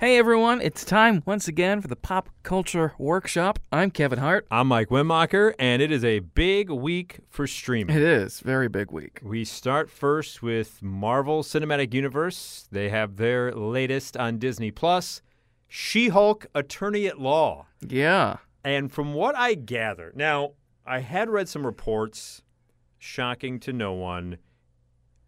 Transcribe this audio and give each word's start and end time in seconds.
Hey 0.00 0.16
everyone, 0.16 0.62
it's 0.62 0.82
time 0.82 1.22
once 1.26 1.46
again 1.46 1.82
for 1.82 1.88
the 1.88 1.94
Pop 1.94 2.30
Culture 2.42 2.94
Workshop. 2.96 3.58
I'm 3.70 3.90
Kevin 3.90 4.18
Hart. 4.18 4.46
I'm 4.50 4.68
Mike 4.68 4.88
Wimmacher, 4.88 5.52
and 5.58 5.82
it 5.82 5.92
is 5.92 6.02
a 6.06 6.20
big 6.20 6.70
week 6.70 7.18
for 7.28 7.46
streaming. 7.46 7.94
It 7.94 8.00
is 8.00 8.40
very 8.40 8.66
big 8.68 8.90
week. 8.90 9.20
We 9.22 9.44
start 9.44 9.90
first 9.90 10.42
with 10.42 10.82
Marvel 10.82 11.42
Cinematic 11.42 11.92
Universe. 11.92 12.66
They 12.72 12.88
have 12.88 13.16
their 13.16 13.52
latest 13.52 14.16
on 14.16 14.38
Disney 14.38 14.70
Plus, 14.70 15.20
She-Hulk: 15.68 16.46
Attorney 16.54 17.06
at 17.06 17.20
Law. 17.20 17.66
Yeah. 17.86 18.38
And 18.64 18.90
from 18.90 19.12
what 19.12 19.36
I 19.36 19.52
gather, 19.52 20.14
now 20.16 20.52
I 20.86 21.00
had 21.00 21.28
read 21.28 21.46
some 21.46 21.66
reports, 21.66 22.40
shocking 22.96 23.60
to 23.60 23.72
no 23.74 23.92
one. 23.92 24.38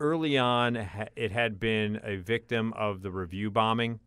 Early 0.00 0.38
on, 0.38 0.76
it 1.14 1.30
had 1.30 1.60
been 1.60 2.00
a 2.02 2.16
victim 2.16 2.72
of 2.72 3.02
the 3.02 3.10
review 3.10 3.50
bombing. 3.50 4.00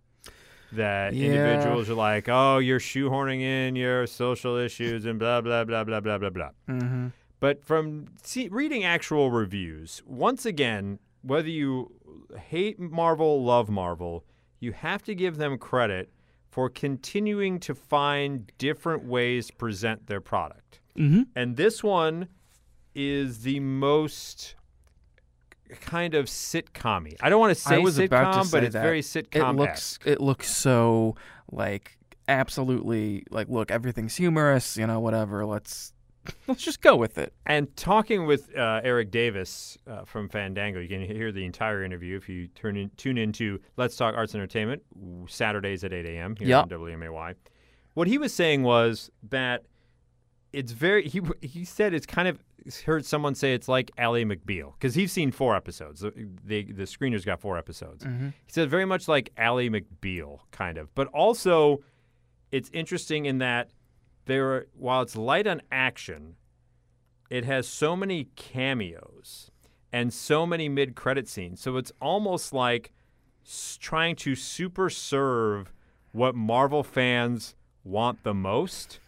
That 0.75 1.13
Yeah. 1.13 1.27
individuals 1.27 1.89
are 1.89 1.95
like, 1.95 2.27
"Oh, 2.29 2.57
you're 2.59 2.79
shoehorning 2.79 3.41
in 3.41 3.75
your 3.75 4.07
social 4.07 4.57
issues 4.57 5.05
and 5.05 5.19
blah 5.19 5.41
blah 5.41 5.63
blah 5.63 5.83
blah 5.83 5.99
blah 5.99 6.17
blah 6.17 6.29
blah." 6.29 6.49
Mm-hmm. 6.69 7.07
But 7.39 7.63
from 7.63 8.05
see, 8.23 8.47
reading 8.47 8.83
actual 8.83 9.31
reviews, 9.31 10.01
once 10.05 10.45
again, 10.45 10.99
whether 11.21 11.49
you 11.49 11.91
hate 12.49 12.79
Marvel, 12.79 13.43
love 13.43 13.69
Marvel, 13.69 14.25
you 14.59 14.71
have 14.71 15.03
to 15.03 15.15
give 15.15 15.37
them 15.37 15.57
credit 15.57 16.11
for 16.49 16.69
continuing 16.69 17.59
to 17.59 17.75
find 17.75 18.51
different 18.57 19.03
ways 19.03 19.47
to 19.47 19.53
present 19.53 20.07
their 20.07 20.21
product. 20.21 20.79
Mm-hmm. 20.97 21.23
And 21.35 21.57
this 21.57 21.83
one 21.83 22.29
is 22.93 23.43
the 23.43 23.59
most 23.59 24.55
kind 25.81 26.13
of 26.15 26.25
sitcom 26.25 27.13
I 27.21 27.29
don't 27.29 27.39
want 27.39 27.55
to 27.55 27.61
say 27.61 27.75
I 27.75 27.79
was 27.79 27.97
sitcom, 27.97 28.05
about 28.05 28.33
to 28.43 28.45
say 28.45 28.51
but 28.57 28.63
it's 28.63 28.73
that. 28.73 28.81
very 28.81 28.99
It 28.99 29.55
looks 29.55 29.99
it 30.05 30.21
looks 30.21 30.49
so 30.49 31.15
like 31.51 31.97
absolutely 32.27 33.23
like 33.29 33.47
look 33.49 33.71
everything's 33.71 34.15
humorous, 34.15 34.77
you 34.77 34.87
know, 34.87 34.99
whatever. 34.99 35.45
Let's 35.45 35.93
let's 36.47 36.63
just 36.63 36.81
go 36.81 36.95
with 36.95 37.17
it. 37.19 37.33
And 37.45 37.75
talking 37.75 38.25
with 38.25 38.55
uh, 38.57 38.81
Eric 38.83 39.11
Davis 39.11 39.77
uh, 39.87 40.05
from 40.05 40.27
Fandango, 40.27 40.79
you 40.79 40.87
can 40.87 41.03
hear 41.03 41.31
the 41.31 41.45
entire 41.45 41.83
interview 41.83 42.17
if 42.17 42.27
you 42.27 42.47
turn 42.47 42.77
in, 42.77 42.89
tune 42.97 43.17
into 43.19 43.59
Let's 43.77 43.95
Talk 43.95 44.15
Arts 44.15 44.33
and 44.33 44.41
Entertainment 44.41 44.81
Saturdays 45.27 45.83
at 45.83 45.93
8 45.93 46.05
a.m. 46.07 46.35
here 46.35 46.47
Yep. 46.47 46.63
on 46.63 46.69
WMAY. 46.69 47.35
What 47.93 48.07
he 48.07 48.17
was 48.17 48.33
saying 48.33 48.63
was 48.63 49.11
that 49.29 49.65
it's 50.55 50.71
very. 50.71 51.07
He 51.07 51.21
he 51.41 51.65
said 51.65 51.93
it's 51.93 52.05
kind 52.05 52.27
of 52.27 52.39
heard 52.85 53.05
someone 53.05 53.35
say 53.35 53.53
it's 53.53 53.67
like 53.67 53.91
Ally 53.97 54.23
McBeal 54.23 54.73
because 54.73 54.95
he's 54.95 55.11
seen 55.11 55.31
four 55.31 55.55
episodes. 55.55 55.99
The, 55.99 56.11
the 56.43 56.71
the 56.71 56.83
screeners 56.83 57.25
got 57.25 57.39
four 57.41 57.57
episodes. 57.57 58.05
Mm-hmm. 58.05 58.27
He 58.27 58.51
said 58.51 58.69
very 58.69 58.85
much 58.85 59.07
like 59.07 59.31
Ally 59.37 59.67
McBeal, 59.67 60.39
kind 60.51 60.77
of. 60.77 60.93
But 60.95 61.07
also, 61.07 61.83
it's 62.51 62.69
interesting 62.73 63.25
in 63.25 63.39
that 63.39 63.71
there, 64.25 64.53
are, 64.53 64.67
while 64.73 65.01
it's 65.01 65.15
light 65.15 65.45
on 65.45 65.61
action, 65.71 66.35
it 67.29 67.45
has 67.45 67.67
so 67.67 67.95
many 67.95 68.29
cameos 68.35 69.51
and 69.91 70.13
so 70.13 70.45
many 70.45 70.67
mid-credit 70.69 71.27
scenes. 71.27 71.61
So 71.61 71.77
it's 71.77 71.91
almost 72.01 72.53
like 72.53 72.91
trying 73.79 74.15
to 74.17 74.35
super 74.35 74.89
serve 74.89 75.71
what 76.11 76.33
Marvel 76.33 76.83
fans 76.83 77.55
want 77.83 78.23
the 78.23 78.33
most, 78.33 78.99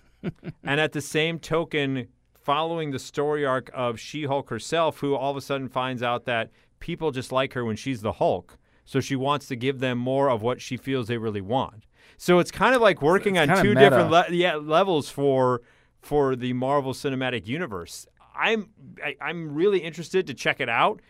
and 0.63 0.79
at 0.79 0.91
the 0.91 1.01
same 1.01 1.39
token, 1.39 2.07
following 2.41 2.91
the 2.91 2.99
story 2.99 3.45
arc 3.45 3.69
of 3.73 3.99
She-Hulk 3.99 4.49
herself, 4.49 4.99
who 4.99 5.15
all 5.15 5.31
of 5.31 5.37
a 5.37 5.41
sudden 5.41 5.67
finds 5.67 6.01
out 6.01 6.25
that 6.25 6.51
people 6.79 7.11
just 7.11 7.31
like 7.31 7.53
her 7.53 7.65
when 7.65 7.75
she's 7.75 8.01
the 8.01 8.13
Hulk. 8.13 8.57
So 8.85 9.01
she 9.01 9.15
wants 9.15 9.47
to 9.47 9.55
give 9.55 9.79
them 9.79 9.97
more 9.97 10.29
of 10.29 10.41
what 10.41 10.61
she 10.61 10.77
feels 10.77 11.07
they 11.07 11.17
really 11.17 11.41
want. 11.41 11.85
So 12.17 12.39
it's 12.39 12.51
kind 12.51 12.73
of 12.73 12.81
like 12.81 13.01
working 13.01 13.35
it's 13.35 13.51
on 13.51 13.61
two 13.61 13.69
meta. 13.69 13.81
different 13.81 14.11
le- 14.11 14.31
yeah, 14.31 14.55
levels 14.55 15.09
for 15.09 15.61
for 16.01 16.35
the 16.35 16.53
Marvel 16.53 16.93
Cinematic 16.93 17.47
Universe. 17.47 18.07
I'm 18.35 18.69
I, 19.03 19.15
I'm 19.21 19.53
really 19.53 19.79
interested 19.79 20.25
to 20.27 20.33
check 20.33 20.59
it 20.59 20.69
out. 20.69 21.01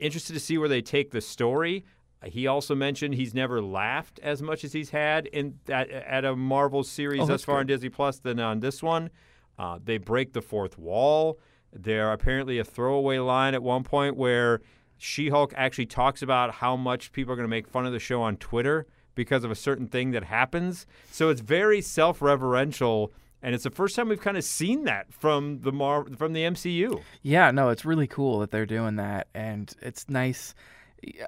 Interested 0.00 0.32
to 0.32 0.40
see 0.40 0.58
where 0.58 0.68
they 0.68 0.82
take 0.82 1.12
the 1.12 1.20
story. 1.20 1.84
He 2.26 2.46
also 2.46 2.74
mentioned 2.74 3.14
he's 3.14 3.34
never 3.34 3.60
laughed 3.62 4.18
as 4.22 4.42
much 4.42 4.64
as 4.64 4.72
he's 4.72 4.90
had 4.90 5.26
in 5.26 5.58
at, 5.68 5.90
at 5.90 6.24
a 6.24 6.34
Marvel 6.36 6.82
series 6.82 7.22
Oh, 7.22 7.26
thus 7.26 7.44
far 7.44 7.56
good. 7.56 7.60
on 7.60 7.66
Disney 7.66 7.88
Plus 7.88 8.18
than 8.18 8.38
on 8.40 8.60
this 8.60 8.82
one. 8.82 9.10
Uh, 9.58 9.78
they 9.82 9.98
break 9.98 10.32
the 10.32 10.42
fourth 10.42 10.78
wall. 10.78 11.38
There 11.72 12.12
apparently 12.12 12.58
a 12.58 12.64
throwaway 12.64 13.18
line 13.18 13.54
at 13.54 13.62
one 13.62 13.82
point 13.84 14.16
where 14.16 14.60
She-Hulk 14.98 15.52
actually 15.56 15.86
talks 15.86 16.22
about 16.22 16.54
how 16.54 16.76
much 16.76 17.12
people 17.12 17.32
are 17.32 17.36
going 17.36 17.44
to 17.44 17.50
make 17.50 17.68
fun 17.68 17.84
of 17.86 17.92
the 17.92 17.98
show 17.98 18.22
on 18.22 18.36
Twitter 18.36 18.86
because 19.16 19.44
of 19.44 19.50
a 19.50 19.54
certain 19.56 19.86
thing 19.88 20.10
that 20.12 20.24
happens. 20.24 20.86
So 21.10 21.28
it's 21.30 21.40
very 21.40 21.80
self-reverential, 21.80 23.12
and 23.42 23.54
it's 23.54 23.64
the 23.64 23.70
first 23.70 23.96
time 23.96 24.08
we've 24.08 24.20
kind 24.20 24.36
of 24.36 24.44
seen 24.44 24.84
that 24.84 25.12
from 25.12 25.60
the 25.60 25.72
Mar- 25.72 26.06
from 26.16 26.32
the 26.32 26.42
MCU. 26.42 27.00
Yeah, 27.22 27.50
no, 27.50 27.68
it's 27.68 27.84
really 27.84 28.06
cool 28.06 28.38
that 28.40 28.50
they're 28.50 28.66
doing 28.66 28.96
that, 28.96 29.28
and 29.34 29.72
it's 29.82 30.08
nice. 30.08 30.54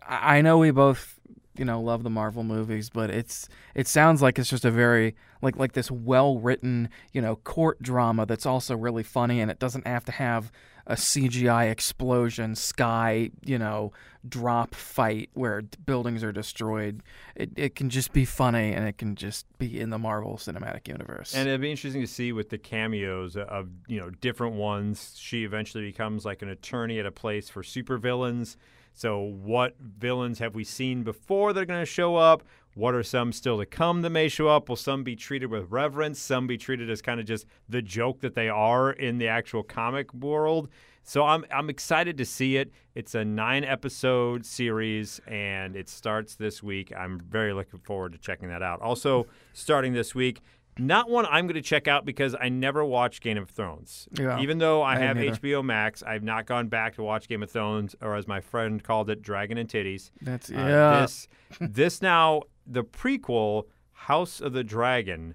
I 0.06 0.41
know 0.42 0.59
we 0.59 0.70
both, 0.70 1.19
you 1.56 1.64
know, 1.64 1.81
love 1.81 2.03
the 2.03 2.10
Marvel 2.10 2.44
movies, 2.44 2.91
but 2.91 3.10
it's 3.10 3.48
it 3.75 3.87
sounds 3.87 4.22
like 4.22 4.38
it's 4.38 4.50
just 4.50 4.64
a 4.64 4.70
very 4.70 5.14
like 5.42 5.56
like 5.56 5.72
this 5.72 5.91
well 5.91 6.38
written, 6.38 6.88
you 7.12 7.20
know, 7.20 7.37
court 7.37 7.81
drama 7.82 8.26
that's 8.26 8.47
also 8.47 8.76
really 8.76 9.03
funny, 9.03 9.41
and 9.41 9.50
it 9.50 9.59
doesn't 9.59 9.86
have 9.86 10.04
to 10.06 10.12
have 10.12 10.53
a 10.86 10.94
CGI 10.94 11.70
explosion, 11.70 12.54
sky, 12.54 13.31
you 13.44 13.59
know, 13.59 13.92
drop 14.28 14.75
fight 14.75 15.31
where 15.34 15.62
buildings 15.84 16.22
are 16.22 16.32
destroyed. 16.32 17.03
It 17.34 17.50
it 17.56 17.75
can 17.75 17.91
just 17.91 18.12
be 18.12 18.25
funny, 18.25 18.72
and 18.72 18.86
it 18.86 18.98
can 18.98 19.16
just 19.16 19.47
be 19.59 19.81
in 19.81 19.91
the 19.91 19.98
Marvel 19.98 20.36
Cinematic 20.36 20.88
Universe. 20.88 21.34
And 21.34 21.48
it'd 21.48 21.60
be 21.60 21.70
interesting 21.70 22.03
to 22.03 22.06
see 22.06 22.32
with 22.32 22.50
the 22.50 22.59
cameos 22.59 23.36
of 23.36 23.69
you 23.88 23.98
know 23.98 24.10
different 24.10 24.54
ones. 24.54 25.16
She 25.19 25.44
eventually 25.44 25.84
becomes 25.84 26.25
like 26.25 26.42
an 26.42 26.48
attorney 26.48 26.98
at 27.00 27.06
a 27.06 27.12
place 27.12 27.48
for 27.48 27.62
supervillains. 27.62 28.56
So 28.97 29.19
what 29.21 29.77
villains 29.79 30.39
have 30.39 30.55
we 30.55 30.65
seen 30.65 31.03
before 31.03 31.53
that 31.53 31.61
are 31.61 31.67
going 31.67 31.83
to 31.83 31.84
show 31.84 32.17
up? 32.17 32.43
What 32.75 32.95
are 32.95 33.03
some 33.03 33.31
still 33.31 33.59
to 33.59 33.67
come 33.67 34.01
that 34.01 34.11
may 34.11 34.29
show 34.29 34.49
up? 34.49 34.71
Will 34.71 34.77
some 34.77 35.05
be 35.05 35.15
treated 35.15 35.51
with 35.51 35.71
reverence? 35.71 36.19
Some 36.19 36.47
be 36.47 36.57
treated 36.57 36.89
as 36.89 37.03
kind 37.03 37.21
of 37.21 37.27
just 37.27 37.45
the 37.69 37.83
joke 37.83 38.21
that 38.21 38.34
they 38.34 38.49
are 38.49 38.91
in 38.91 39.19
the 39.19 39.29
actual 39.29 39.62
comic 39.62 40.15
world. 40.15 40.71
So 41.03 41.25
I'm 41.25 41.45
I'm 41.53 41.69
excited 41.69 42.17
to 42.19 42.25
see 42.25 42.57
it. 42.57 42.73
It's 42.95 43.15
a 43.15 43.23
nine 43.23 43.65
episode 43.65 44.47
series 44.47 45.21
and 45.27 45.77
it 45.77 45.91
starts 45.91 46.34
this 46.34 46.63
week. 46.63 46.91
I'm 46.97 47.21
very 47.21 47.53
looking 47.53 47.81
forward 47.81 48.13
to 48.13 48.19
checking 48.19 48.49
that 48.49 48.63
out. 48.63 48.81
Also 48.81 49.27
starting 49.53 49.93
this 49.93 50.15
week, 50.15 50.41
not 50.78 51.09
one 51.09 51.26
I'm 51.26 51.47
going 51.47 51.54
to 51.54 51.62
check 51.62 51.88
out 51.88 52.04
because 52.04 52.34
I 52.38 52.48
never 52.48 52.84
watched 52.84 53.22
Game 53.22 53.38
of 53.38 53.50
Thrones. 53.50 54.09
Yeah, 54.19 54.41
Even 54.41 54.59
though 54.59 54.82
I, 54.82 54.94
I 54.94 54.98
have 54.98 55.16
neither. 55.16 55.37
HBO 55.37 55.64
Max, 55.64 56.03
I've 56.03 56.22
not 56.22 56.47
gone 56.47 56.69
back 56.69 56.94
to 56.97 57.03
watch 57.03 57.28
Game 57.28 57.42
of 57.42 57.50
Thrones, 57.50 57.94
or 58.00 58.14
as 58.16 58.26
my 58.26 58.41
friend 58.41 58.82
called 58.82 59.10
it, 59.10 59.22
Dragon 59.22 59.59
and 59.59 59.69
Titties. 59.69 60.10
that's 60.20 60.50
Uh, 60.50 60.54
yeah. 60.54 61.00
This, 61.03 61.28
this 61.60 62.03
now, 62.03 62.42
the 62.66 62.84
prequel, 62.84 63.65
House 63.92 64.41
of 64.41 64.53
the 64.53 64.65
Dragon, 64.65 65.34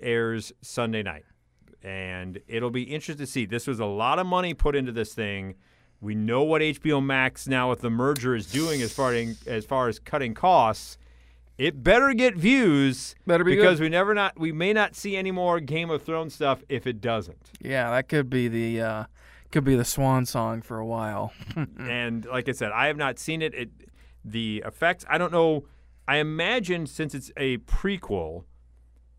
airs 0.00 0.52
Sunday 0.62 1.02
night. 1.02 1.24
And 1.82 2.40
it'll 2.48 2.70
be 2.70 2.82
interesting 2.82 3.24
to 3.24 3.30
see. 3.30 3.46
This 3.46 3.66
was 3.66 3.80
a 3.80 3.86
lot 3.86 4.18
of 4.18 4.26
money 4.26 4.54
put 4.54 4.74
into 4.74 4.92
this 4.92 5.14
thing. 5.14 5.54
We 6.00 6.14
know 6.14 6.42
what 6.42 6.62
HBO 6.62 7.04
Max 7.04 7.48
now 7.48 7.70
with 7.70 7.80
the 7.80 7.90
merger 7.90 8.34
is 8.34 8.46
doing 8.46 8.82
as 8.82 8.92
far 8.92 9.14
as 9.46 9.64
far 9.64 9.88
as 9.88 9.98
cutting 9.98 10.34
costs. 10.34 10.98
It 11.58 11.82
better 11.82 12.14
get 12.14 12.36
views 12.36 13.16
Better 13.26 13.42
be 13.42 13.56
because 13.56 13.78
good. 13.78 13.84
we 13.84 13.88
never 13.88 14.14
not 14.14 14.38
we 14.38 14.52
may 14.52 14.72
not 14.72 14.94
see 14.94 15.16
any 15.16 15.32
more 15.32 15.58
Game 15.58 15.90
of 15.90 16.02
Thrones 16.02 16.34
stuff 16.34 16.62
if 16.68 16.86
it 16.86 17.00
doesn't. 17.00 17.50
Yeah, 17.60 17.90
that 17.90 18.08
could 18.08 18.30
be 18.30 18.46
the 18.46 18.80
uh, 18.80 19.04
could 19.50 19.64
be 19.64 19.74
the 19.74 19.84
swan 19.84 20.24
song 20.24 20.62
for 20.62 20.78
a 20.78 20.86
while. 20.86 21.32
and 21.78 22.24
like 22.26 22.48
I 22.48 22.52
said, 22.52 22.70
I 22.72 22.86
have 22.86 22.96
not 22.96 23.18
seen 23.18 23.42
it. 23.42 23.54
it. 23.54 23.70
The 24.24 24.62
effects, 24.66 25.04
I 25.08 25.18
don't 25.18 25.32
know. 25.32 25.64
I 26.06 26.16
imagine 26.16 26.86
since 26.86 27.14
it's 27.14 27.30
a 27.36 27.58
prequel, 27.58 28.44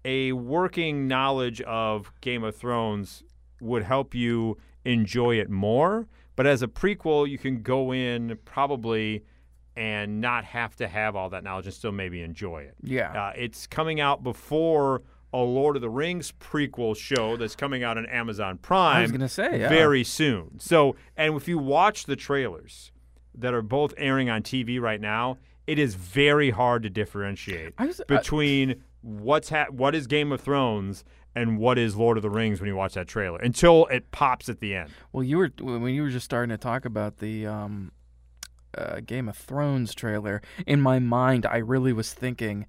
a 0.06 0.32
working 0.34 1.08
knowledge 1.08 1.62
of 1.62 2.12
Game 2.22 2.44
of 2.44 2.56
Thrones 2.56 3.24
would 3.60 3.84
help 3.84 4.16
you 4.16 4.58
enjoy 4.86 5.36
it 5.40 5.50
more. 5.50 6.08
But 6.36 6.48
as 6.48 6.62
a 6.62 6.68
prequel, 6.68 7.28
you 7.28 7.38
can 7.38 7.62
go 7.62 7.94
in 7.94 8.38
probably 8.46 9.24
and 9.80 10.20
not 10.20 10.44
have 10.44 10.76
to 10.76 10.90
have 10.90 11.16
all 11.16 11.30
that 11.30 11.42
knowledge 11.42 11.66
and 11.66 11.74
still 11.74 11.94
maybe 11.94 12.22
enjoy 12.22 12.64
it. 12.64 12.76
Yeah. 12.84 13.28
Uh, 13.28 13.34
it's 13.34 13.66
coming 13.66 14.02
out 14.02 14.24
before 14.24 15.04
a 15.32 15.38
Lord 15.38 15.78
of 15.78 15.82
the 15.82 15.90
Rings 15.90 16.34
prequel 16.38 16.98
show 16.98 17.38
that's 17.38 17.56
coming 17.56 17.82
out 17.82 17.98
on 17.98 18.06
Amazon 18.08 18.58
Prime 18.58 18.98
I 18.98 19.02
was 19.04 19.12
gonna 19.14 19.30
say 19.30 19.62
yeah. 19.62 19.70
very 19.70 20.04
soon. 20.04 20.60
So, 20.60 20.98
and 21.16 21.34
if 21.36 21.48
you 21.48 21.58
watch 21.58 22.08
the 22.08 22.18
trailers 22.18 22.92
that 23.34 23.54
are 23.54 23.62
both 23.62 23.94
airing 23.96 24.30
on 24.30 24.42
TV 24.42 24.82
right 24.82 25.00
now, 25.00 25.38
it 25.66 25.80
is 25.80 25.96
very 25.96 26.50
hard 26.50 26.84
to 26.84 26.90
differentiate 26.90 27.80
was, 27.80 28.02
I, 28.02 28.04
between 28.04 28.84
what's 29.02 29.50
ha- 29.50 29.68
what 29.70 29.96
is 29.96 30.08
Game 30.08 30.34
of 30.34 30.42
Thrones 30.42 31.06
and 31.36 31.58
what 31.58 31.78
is 31.78 31.96
Lord 31.96 32.18
of 32.18 32.24
the 32.24 32.30
Rings 32.30 32.60
when 32.60 32.68
you 32.68 32.76
watch 32.76 32.96
that 32.96 33.08
trailer 33.08 33.40
until 33.40 33.86
it 33.86 34.12
pops 34.12 34.50
at 34.50 34.60
the 34.60 34.76
end. 34.76 34.90
well, 35.14 35.24
you 35.24 35.38
were 35.38 35.52
when 35.62 35.94
you 35.94 36.02
were 36.02 36.10
just 36.10 36.26
starting 36.26 36.50
to 36.50 36.58
talk 36.58 36.84
about 36.84 37.20
the 37.20 37.48
um, 37.48 37.94
uh, 38.78 39.00
Game 39.06 39.28
of 39.30 39.38
Thrones 39.38 39.94
trailer, 39.96 40.42
in 40.68 40.82
my 40.82 41.00
mind, 41.00 41.46
I 41.46 41.58
really 41.58 41.94
was 41.94 42.14
thinking. 42.14 42.66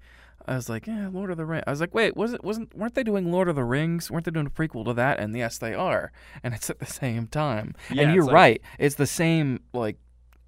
I 0.47 0.55
was 0.55 0.69
like, 0.69 0.87
yeah, 0.87 1.07
Lord 1.11 1.29
of 1.29 1.37
the 1.37 1.45
Rings. 1.45 1.63
I 1.67 1.69
was 1.69 1.79
like, 1.79 1.93
wait, 1.93 2.17
was 2.17 2.33
it 2.33 2.43
wasn't 2.43 2.75
weren't 2.75 2.95
they 2.95 3.03
doing 3.03 3.31
Lord 3.31 3.47
of 3.47 3.55
the 3.55 3.63
Rings? 3.63 4.09
Weren't 4.09 4.25
they 4.25 4.31
doing 4.31 4.47
a 4.47 4.49
prequel 4.49 4.83
to 4.85 4.93
that? 4.93 5.19
And 5.19 5.35
yes, 5.37 5.59
they 5.59 5.73
are. 5.75 6.11
And 6.43 6.53
it's 6.55 6.69
at 6.69 6.79
the 6.79 6.85
same 6.87 7.27
time. 7.27 7.75
Yeah, 7.91 8.03
and 8.03 8.13
you're 8.15 8.23
it's 8.23 8.27
like- 8.27 8.33
right. 8.33 8.61
It's 8.79 8.95
the 8.95 9.05
same 9.05 9.59
like 9.71 9.97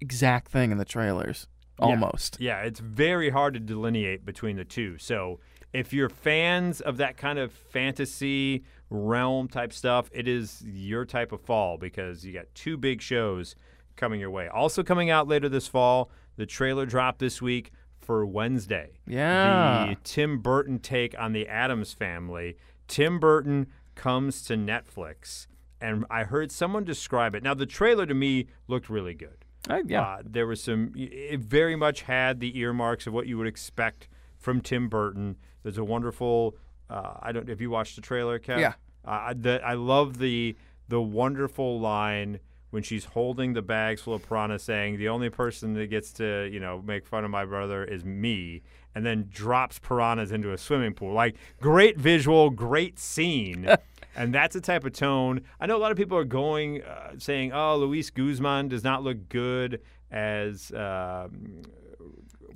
exact 0.00 0.50
thing 0.50 0.72
in 0.72 0.78
the 0.78 0.84
trailers. 0.84 1.46
Yeah. 1.78 1.86
Almost. 1.86 2.38
Yeah, 2.40 2.60
it's 2.62 2.80
very 2.80 3.30
hard 3.30 3.54
to 3.54 3.60
delineate 3.60 4.24
between 4.24 4.56
the 4.56 4.64
two. 4.64 4.96
So 4.98 5.40
if 5.72 5.92
you're 5.92 6.08
fans 6.08 6.80
of 6.80 6.98
that 6.98 7.16
kind 7.16 7.38
of 7.38 7.52
fantasy 7.52 8.62
realm 8.90 9.48
type 9.48 9.72
stuff, 9.72 10.08
it 10.12 10.28
is 10.28 10.62
your 10.66 11.04
type 11.04 11.32
of 11.32 11.40
fall 11.40 11.76
because 11.78 12.24
you 12.24 12.32
got 12.32 12.46
two 12.54 12.76
big 12.76 13.00
shows 13.00 13.56
coming 13.96 14.20
your 14.20 14.30
way. 14.30 14.48
Also 14.48 14.82
coming 14.82 15.10
out 15.10 15.28
later 15.28 15.48
this 15.48 15.66
fall, 15.68 16.10
the 16.36 16.46
trailer 16.46 16.86
dropped 16.86 17.18
this 17.18 17.40
week 17.40 17.72
for 17.98 18.24
Wednesday. 18.26 18.98
Yeah. 19.06 19.86
The 19.88 19.96
Tim 20.04 20.38
Burton 20.38 20.78
take 20.78 21.18
on 21.18 21.32
the 21.32 21.48
Addams 21.48 21.92
family. 21.92 22.56
Tim 22.88 23.18
Burton 23.18 23.68
comes 23.94 24.42
to 24.42 24.54
Netflix. 24.54 25.46
And 25.80 26.04
I 26.10 26.24
heard 26.24 26.50
someone 26.50 26.84
describe 26.84 27.34
it. 27.34 27.42
Now, 27.42 27.54
the 27.54 27.66
trailer 27.66 28.06
to 28.06 28.14
me 28.14 28.46
looked 28.68 28.88
really 28.88 29.14
good. 29.14 29.44
Uh, 29.68 29.82
yeah. 29.86 30.02
Uh, 30.02 30.22
there 30.24 30.46
was 30.46 30.62
some. 30.62 30.92
It 30.94 31.40
very 31.40 31.76
much 31.76 32.02
had 32.02 32.40
the 32.40 32.58
earmarks 32.58 33.06
of 33.06 33.12
what 33.12 33.26
you 33.26 33.38
would 33.38 33.46
expect 33.46 34.08
from 34.38 34.60
Tim 34.60 34.88
Burton. 34.88 35.36
There's 35.62 35.78
a 35.78 35.84
wonderful. 35.84 36.56
Uh, 36.88 37.14
I 37.20 37.32
don't. 37.32 37.48
If 37.48 37.60
you 37.60 37.70
watched 37.70 37.96
the 37.96 38.02
trailer, 38.02 38.38
Kev. 38.38 38.60
Yeah. 38.60 38.74
Uh, 39.04 39.34
the, 39.36 39.60
I 39.64 39.74
love 39.74 40.18
the 40.18 40.56
the 40.88 41.00
wonderful 41.00 41.80
line 41.80 42.40
when 42.74 42.82
she's 42.82 43.04
holding 43.04 43.52
the 43.54 43.62
bags 43.62 44.02
full 44.02 44.14
of 44.14 44.28
piranha, 44.28 44.58
saying, 44.58 44.98
"The 44.98 45.08
only 45.08 45.30
person 45.30 45.72
that 45.74 45.86
gets 45.86 46.12
to 46.14 46.48
you 46.52 46.58
know 46.60 46.82
make 46.84 47.06
fun 47.06 47.24
of 47.24 47.30
my 47.30 47.44
brother 47.44 47.84
is 47.84 48.04
me," 48.04 48.62
and 48.94 49.06
then 49.06 49.28
drops 49.30 49.78
piranhas 49.78 50.32
into 50.32 50.52
a 50.52 50.58
swimming 50.58 50.92
pool. 50.92 51.12
Like 51.14 51.36
great 51.60 51.96
visual, 51.96 52.50
great 52.50 52.98
scene. 52.98 53.68
And 54.16 54.32
that's 54.32 54.54
the 54.54 54.60
type 54.60 54.84
of 54.84 54.92
tone. 54.92 55.40
I 55.58 55.66
know 55.66 55.76
a 55.76 55.82
lot 55.82 55.90
of 55.90 55.96
people 55.98 56.16
are 56.16 56.22
going, 56.24 56.82
uh, 56.84 57.14
saying, 57.18 57.50
"Oh, 57.52 57.76
Luis 57.78 58.10
Guzman 58.10 58.68
does 58.68 58.84
not 58.84 59.02
look 59.02 59.28
good 59.28 59.80
as 60.08 60.70
um, 60.70 61.62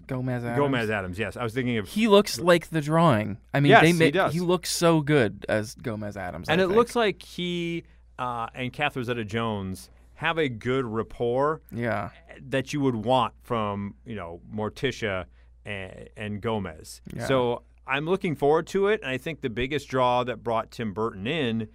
Gomez 0.06 0.44
Addams. 0.44 0.56
Gomez 0.59 0.88
Addams." 0.91 1.19
Yes, 1.19 1.37
I 1.37 1.43
was 1.43 1.55
thinking 1.55 1.79
of, 1.79 1.88
He 1.88 2.06
looks 2.06 2.38
like 2.38 2.69
the 2.71 2.81
drawing. 2.81 3.38
I 3.53 3.59
mean, 3.59 3.71
Yes, 3.71 3.81
they 3.82 3.88
he 3.88 3.93
make 3.93 4.14
does. 4.14 4.37
looks 4.41 4.71
so 4.71 5.00
good 5.00 5.44
as 5.49 5.75
Gomez 5.75 6.17
Addams. 6.17 6.49
and 6.49 6.61
I 6.61 6.64
it 6.64 6.69
think. 6.69 6.76
looks 6.76 6.94
like 6.94 7.23
he 7.25 7.82
uh, 8.21 8.47
and 8.55 8.73
Catherine 8.73 9.05
Zeta-Jones 9.05 9.91
have 10.19 10.37
a 10.37 10.49
good 10.49 10.85
rapport 10.85 11.62
yeah, 11.70 12.11
that 12.49 12.73
you 12.73 12.81
would 12.81 12.97
want 12.97 13.35
from 13.44 13.94
you 14.05 14.17
know 14.17 14.41
Morticia 14.53 15.26
and, 15.65 16.09
and 16.17 16.41
Gomez. 16.41 17.00
Yeah. 17.15 17.26
So 17.26 17.62
I'm 17.87 18.05
looking 18.05 18.35
forward 18.35 18.67
to 18.69 18.88
it, 18.88 19.00
and 19.00 19.11
I 19.11 19.17
think 19.17 19.43
the 19.43 19.50
biggest 19.50 19.88
draw 19.88 20.25
that 20.25 20.43
brought 20.43 20.73
Tim 20.73 20.93
Burton 20.93 21.29
in 21.29 21.69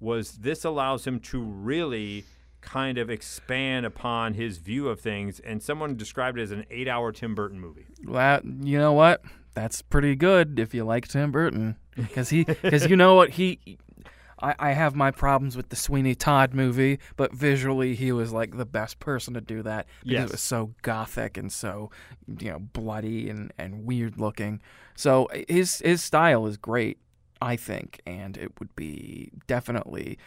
was 0.00 0.32
this 0.32 0.64
allows 0.64 1.06
him 1.06 1.20
to 1.20 1.42
really 1.42 2.24
kind 2.62 2.96
of 2.96 3.10
expand 3.10 3.84
upon 3.84 4.32
his 4.32 4.56
view 4.56 4.88
of 4.88 4.98
things. 4.98 5.38
And 5.38 5.62
someone 5.62 5.94
described 5.96 6.38
it 6.38 6.42
as 6.42 6.52
an 6.52 6.64
eight-hour 6.70 7.12
Tim 7.12 7.34
Burton 7.34 7.60
movie. 7.60 7.86
that 8.06 8.44
you 8.46 8.78
know 8.78 8.94
what? 8.94 9.22
That's 9.52 9.82
pretty 9.82 10.16
good 10.16 10.58
if 10.58 10.72
you 10.72 10.84
like 10.84 11.06
Tim 11.06 11.32
Burton, 11.32 11.76
because 11.94 12.30
he 12.30 12.44
because 12.44 12.88
you 12.88 12.96
know 12.96 13.14
what 13.14 13.28
he. 13.28 13.78
I, 14.42 14.54
I 14.58 14.72
have 14.72 14.94
my 14.94 15.10
problems 15.10 15.56
with 15.56 15.68
the 15.68 15.76
Sweeney 15.76 16.14
Todd 16.14 16.54
movie, 16.54 16.98
but 17.16 17.32
visually 17.32 17.94
he 17.94 18.12
was 18.12 18.32
like 18.32 18.56
the 18.56 18.64
best 18.66 18.98
person 19.00 19.34
to 19.34 19.40
do 19.40 19.62
that 19.62 19.86
because 20.02 20.12
Yes. 20.12 20.28
it 20.28 20.32
was 20.32 20.40
so 20.40 20.74
gothic 20.82 21.36
and 21.36 21.52
so 21.52 21.90
you 22.38 22.50
know 22.50 22.58
bloody 22.58 23.28
and, 23.28 23.52
and 23.58 23.84
weird 23.84 24.18
looking. 24.18 24.60
So 24.96 25.28
his 25.48 25.78
his 25.84 26.02
style 26.02 26.46
is 26.46 26.56
great, 26.56 26.98
I 27.42 27.56
think, 27.56 28.00
and 28.06 28.36
it 28.36 28.58
would 28.58 28.74
be 28.76 29.30
definitely. 29.46 30.18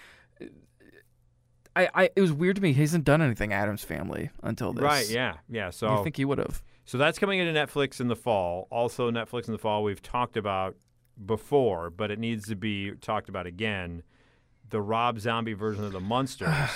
I, 1.75 1.89
I 1.95 2.09
it 2.15 2.21
was 2.21 2.31
weird 2.31 2.57
to 2.57 2.61
me. 2.61 2.73
He 2.73 2.81
hasn't 2.81 3.03
done 3.03 3.21
anything 3.21 3.51
Addams 3.51 3.83
Family 3.83 4.29
until 4.43 4.73
this. 4.73 4.83
Right? 4.83 5.09
Yeah, 5.09 5.37
yeah. 5.49 5.71
So 5.71 5.97
You 5.97 6.03
think 6.03 6.17
he 6.17 6.25
would 6.25 6.37
have? 6.37 6.61
So 6.85 6.97
that's 6.97 7.17
coming 7.17 7.39
into 7.39 7.57
Netflix 7.59 7.99
in 7.99 8.09
the 8.09 8.15
fall. 8.15 8.67
Also, 8.69 9.09
Netflix 9.09 9.47
in 9.47 9.53
the 9.53 9.57
fall, 9.57 9.83
we've 9.83 10.01
talked 10.01 10.37
about 10.37 10.75
before, 11.23 11.89
but 11.89 12.11
it 12.11 12.19
needs 12.19 12.47
to 12.47 12.55
be 12.55 12.91
talked 13.01 13.29
about 13.29 13.45
again. 13.45 14.03
The 14.69 14.81
Rob 14.81 15.19
Zombie 15.19 15.53
version 15.53 15.83
of 15.83 15.91
The 15.91 15.99
Munsters 15.99 16.47
oh, 16.51 16.69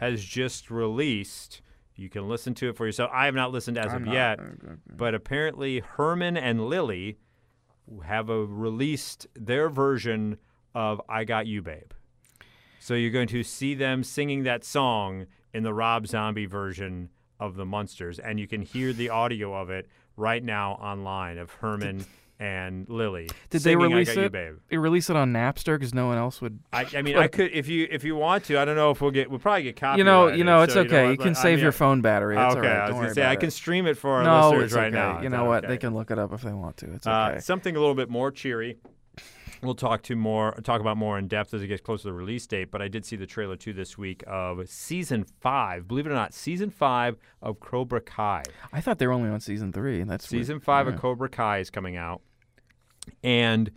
has 0.00 0.24
just 0.24 0.70
released. 0.70 1.60
You 1.94 2.08
can 2.08 2.28
listen 2.28 2.54
to 2.54 2.68
it 2.68 2.76
for 2.76 2.86
yourself. 2.86 3.10
I 3.12 3.26
have 3.26 3.34
not 3.34 3.52
listened 3.52 3.78
as 3.78 3.92
I'm 3.92 4.02
of 4.02 4.02
not- 4.06 4.14
yet, 4.14 4.40
but 4.96 5.14
apparently 5.14 5.80
Herman 5.80 6.36
and 6.36 6.68
Lily 6.68 7.18
have 8.04 8.28
a, 8.28 8.44
released 8.44 9.26
their 9.34 9.68
version 9.68 10.38
of 10.74 11.00
"I 11.08 11.24
Got 11.24 11.46
You, 11.46 11.62
Babe." 11.62 11.92
So 12.80 12.94
you're 12.94 13.10
going 13.10 13.28
to 13.28 13.42
see 13.42 13.74
them 13.74 14.04
singing 14.04 14.44
that 14.44 14.64
song 14.64 15.26
in 15.52 15.62
the 15.62 15.74
Rob 15.74 16.06
Zombie 16.06 16.46
version 16.46 17.10
of 17.40 17.56
the 17.56 17.64
Munsters, 17.64 18.18
and 18.18 18.38
you 18.38 18.46
can 18.46 18.62
hear 18.62 18.92
the 18.92 19.10
audio 19.10 19.54
of 19.54 19.70
it 19.70 19.86
right 20.16 20.42
now 20.42 20.72
online 20.72 21.38
of 21.38 21.50
Herman 21.52 22.04
and 22.40 22.88
Lily. 22.88 23.28
Did 23.50 23.62
they 23.62 23.74
release 23.76 24.10
I 24.10 24.14
Got 24.14 24.20
You, 24.20 24.26
it? 24.26 24.32
Babe. 24.32 24.54
They 24.70 24.76
release 24.76 25.10
it 25.10 25.16
on 25.16 25.32
Napster 25.32 25.76
because 25.78 25.92
no 25.94 26.06
one 26.06 26.18
else 26.18 26.40
would. 26.40 26.60
I, 26.72 26.86
I 26.96 27.02
mean, 27.02 27.16
I 27.18 27.26
could 27.28 27.50
if 27.52 27.68
you 27.68 27.88
if 27.90 28.04
you 28.04 28.14
want 28.16 28.44
to. 28.44 28.58
I 28.58 28.64
don't 28.64 28.76
know 28.76 28.90
if 28.90 29.00
we'll 29.00 29.10
get. 29.10 29.28
We'll 29.30 29.38
probably 29.40 29.64
get 29.64 29.76
copyrighted. 29.76 29.98
You 29.98 30.04
know, 30.04 30.28
you 30.28 30.44
know, 30.44 30.62
it's 30.62 30.74
so 30.74 30.80
okay. 30.80 31.04
You, 31.04 31.10
what, 31.10 31.18
can 31.20 31.32
but 31.32 31.38
I 31.38 31.42
save 31.42 31.56
mean, 31.56 31.62
your 31.64 31.72
phone 31.72 32.00
battery. 32.00 32.36
It's 32.36 32.54
okay, 32.56 32.66
all 32.68 32.74
right. 32.74 32.80
I 32.82 32.88
was 32.90 32.94
gonna 32.96 33.14
say 33.14 33.24
I 33.24 33.32
it. 33.32 33.40
can 33.40 33.50
stream 33.50 33.86
it 33.86 33.96
for 33.96 34.10
our 34.10 34.22
no, 34.24 34.50
listeners 34.50 34.72
right 34.74 34.86
okay. 34.86 34.96
now. 34.96 35.20
You 35.22 35.28
know 35.30 35.44
what? 35.46 35.64
okay? 35.64 35.74
They 35.74 35.78
can 35.78 35.94
look 35.94 36.10
it 36.10 36.18
up 36.18 36.32
if 36.32 36.42
they 36.42 36.52
want 36.52 36.76
to. 36.78 36.92
It's 36.94 37.06
Uh, 37.06 37.30
okay. 37.32 37.40
something 37.40 37.74
a 37.74 37.78
little 37.80 37.94
bit 37.94 38.08
more 38.08 38.30
cheery. 38.30 38.78
We'll 39.60 39.74
talk 39.74 40.02
to 40.04 40.14
more 40.14 40.52
talk 40.62 40.80
about 40.80 40.96
more 40.96 41.18
in 41.18 41.26
depth 41.26 41.52
as 41.52 41.62
it 41.62 41.66
gets 41.66 41.82
closer 41.82 42.02
to 42.02 42.08
the 42.10 42.12
release 42.12 42.46
date. 42.46 42.70
But 42.70 42.80
I 42.80 42.86
did 42.86 43.04
see 43.04 43.16
the 43.16 43.26
trailer 43.26 43.56
too 43.56 43.72
this 43.72 43.98
week 43.98 44.22
of 44.28 44.68
season 44.68 45.24
five. 45.40 45.88
Believe 45.88 46.06
it 46.06 46.10
or 46.10 46.14
not, 46.14 46.32
season 46.32 46.70
five 46.70 47.16
of 47.42 47.58
Cobra 47.58 48.00
Kai. 48.00 48.44
I 48.72 48.80
thought 48.80 48.98
they 48.98 49.08
were 49.08 49.12
only 49.12 49.30
on 49.30 49.40
season 49.40 49.72
three. 49.72 50.00
and 50.00 50.08
That's 50.08 50.30
weird. 50.30 50.42
Season 50.42 50.60
five 50.60 50.86
Yeah. 50.86 50.92
of 50.94 51.00
Cobra 51.00 51.28
Kai 51.28 51.58
is 51.58 51.70
coming 51.70 51.96
out. 51.96 52.22
And 53.22 53.70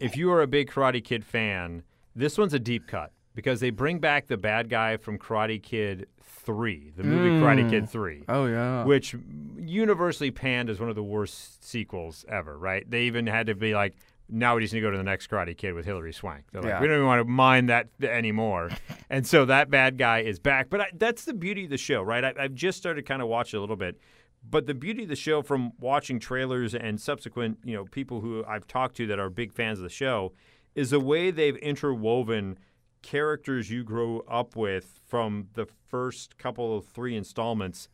if 0.00 0.16
you 0.16 0.30
are 0.32 0.42
a 0.42 0.46
big 0.46 0.70
Karate 0.70 1.02
Kid 1.02 1.24
fan, 1.24 1.82
this 2.16 2.36
one's 2.38 2.54
a 2.54 2.58
deep 2.58 2.86
cut 2.86 3.12
because 3.34 3.60
they 3.60 3.70
bring 3.70 3.98
back 3.98 4.26
the 4.28 4.36
bad 4.36 4.68
guy 4.68 4.96
from 4.96 5.18
Karate 5.18 5.62
Kid 5.62 6.06
3, 6.22 6.92
the 6.96 7.02
movie 7.02 7.30
Karate 7.30 7.64
Mm. 7.66 7.70
Kid 7.70 7.88
3 7.90 8.24
Oh 8.28 8.46
yeah. 8.46 8.84
which 8.84 9.14
universally 9.58 10.30
panned 10.30 10.68
as 10.70 10.78
one 10.80 10.88
of 10.88 10.94
the 10.94 11.02
worst 11.02 11.64
sequels 11.64 12.24
ever, 12.28 12.56
right? 12.58 12.88
They 12.88 13.02
even 13.04 13.26
had 13.26 13.46
to 13.46 13.54
be 13.54 13.74
like, 13.74 13.94
now 14.28 14.54
we 14.56 14.62
just 14.62 14.72
need 14.72 14.80
to 14.80 14.86
go 14.86 14.90
to 14.90 14.96
the 14.96 15.02
next 15.04 15.28
Karate 15.30 15.56
Kid 15.56 15.74
with 15.74 15.84
Hilary 15.84 16.12
Swank. 16.12 16.44
They're 16.52 16.62
like, 16.62 16.68
Yeah. 16.70 16.80
we 16.80 16.86
don't 16.86 16.96
even 16.96 17.06
want 17.06 17.20
to 17.20 17.24
mind 17.30 17.68
that 17.68 17.88
anymore. 18.02 18.70
and 19.10 19.26
so 19.26 19.44
that 19.46 19.70
bad 19.70 19.98
guy 19.98 20.20
is 20.20 20.38
back. 20.38 20.68
But 20.70 20.80
I, 20.80 20.86
that's 20.94 21.24
the 21.24 21.34
beauty 21.34 21.64
of 21.64 21.70
the 21.70 21.76
show, 21.78 22.02
right? 22.02 22.24
I, 22.24 22.32
I've 22.38 22.54
just 22.54 22.78
started 22.78 23.04
kind 23.06 23.20
of 23.22 23.28
watching 23.28 23.58
a 23.58 23.60
little 23.60 23.76
bit. 23.76 23.98
But 24.48 24.66
the 24.66 24.74
beauty 24.74 25.04
of 25.04 25.08
the 25.08 25.16
show 25.16 25.42
from 25.42 25.72
watching 25.80 26.18
trailers 26.18 26.74
and 26.74 27.00
subsequent, 27.00 27.58
you 27.64 27.74
know, 27.74 27.84
people 27.84 28.20
who 28.20 28.44
I've 28.46 28.66
talked 28.66 28.96
to 28.96 29.06
that 29.06 29.18
are 29.18 29.30
big 29.30 29.52
fans 29.52 29.78
of 29.78 29.84
the 29.84 29.90
show 29.90 30.32
is 30.74 30.90
the 30.90 31.00
way 31.00 31.30
they've 31.30 31.56
interwoven 31.56 32.58
characters 33.02 33.70
you 33.70 33.84
grew 33.84 34.22
up 34.22 34.56
with 34.56 35.00
from 35.06 35.48
the 35.54 35.66
first 35.66 36.38
couple 36.38 36.76
of 36.76 36.86
three 36.86 37.16
installments 37.16 37.88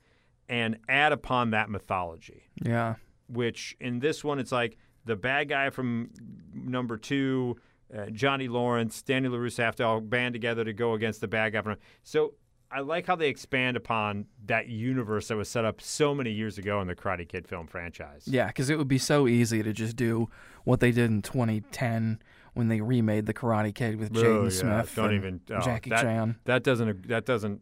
and 0.48 0.78
add 0.88 1.12
upon 1.12 1.50
that 1.50 1.70
mythology. 1.70 2.44
yeah. 2.62 2.96
Which 3.28 3.76
in 3.80 4.00
this 4.00 4.24
one, 4.24 4.40
it's 4.40 4.50
like 4.50 4.76
the 5.04 5.14
bad 5.14 5.48
guy 5.48 5.70
from 5.70 6.10
number 6.52 6.96
two, 6.96 7.56
uh, 7.96 8.06
Johnny 8.06 8.48
Lawrence, 8.48 9.02
Danny 9.02 9.28
LaRusso 9.28 9.58
have 9.58 9.76
to 9.76 9.84
all 9.84 10.00
band 10.00 10.34
together 10.34 10.64
to 10.64 10.72
go 10.72 10.94
against 10.94 11.20
the 11.20 11.28
bad 11.28 11.52
guy 11.52 11.62
from. 11.62 11.76
So 12.02 12.34
I 12.72 12.80
like 12.80 13.06
how 13.06 13.16
they 13.16 13.28
expand 13.28 13.76
upon 13.76 14.26
that 14.46 14.68
universe 14.68 15.28
that 15.28 15.36
was 15.36 15.48
set 15.48 15.64
up 15.64 15.80
so 15.80 16.14
many 16.14 16.30
years 16.30 16.56
ago 16.58 16.80
in 16.80 16.86
the 16.86 16.94
Karate 16.94 17.28
Kid 17.28 17.48
film 17.48 17.66
franchise. 17.66 18.22
Yeah, 18.26 18.46
because 18.46 18.70
it 18.70 18.78
would 18.78 18.86
be 18.88 18.98
so 18.98 19.26
easy 19.26 19.62
to 19.62 19.72
just 19.72 19.96
do 19.96 20.28
what 20.64 20.78
they 20.80 20.92
did 20.92 21.10
in 21.10 21.22
2010 21.22 22.20
when 22.54 22.68
they 22.68 22.80
remade 22.80 23.26
the 23.26 23.34
Karate 23.34 23.74
Kid 23.74 23.98
with 23.98 24.16
Oh, 24.16 24.20
Jaden 24.20 24.44
yeah, 24.44 24.48
Smith 24.50 24.92
don't 24.94 25.06
and 25.06 25.14
even- 25.14 25.40
oh, 25.50 25.60
Jackie 25.60 25.90
that- 25.90 26.02
Chan. 26.02 26.36
That 26.44 26.62
doesn't. 26.62 27.08
That 27.08 27.24
doesn't. 27.26 27.60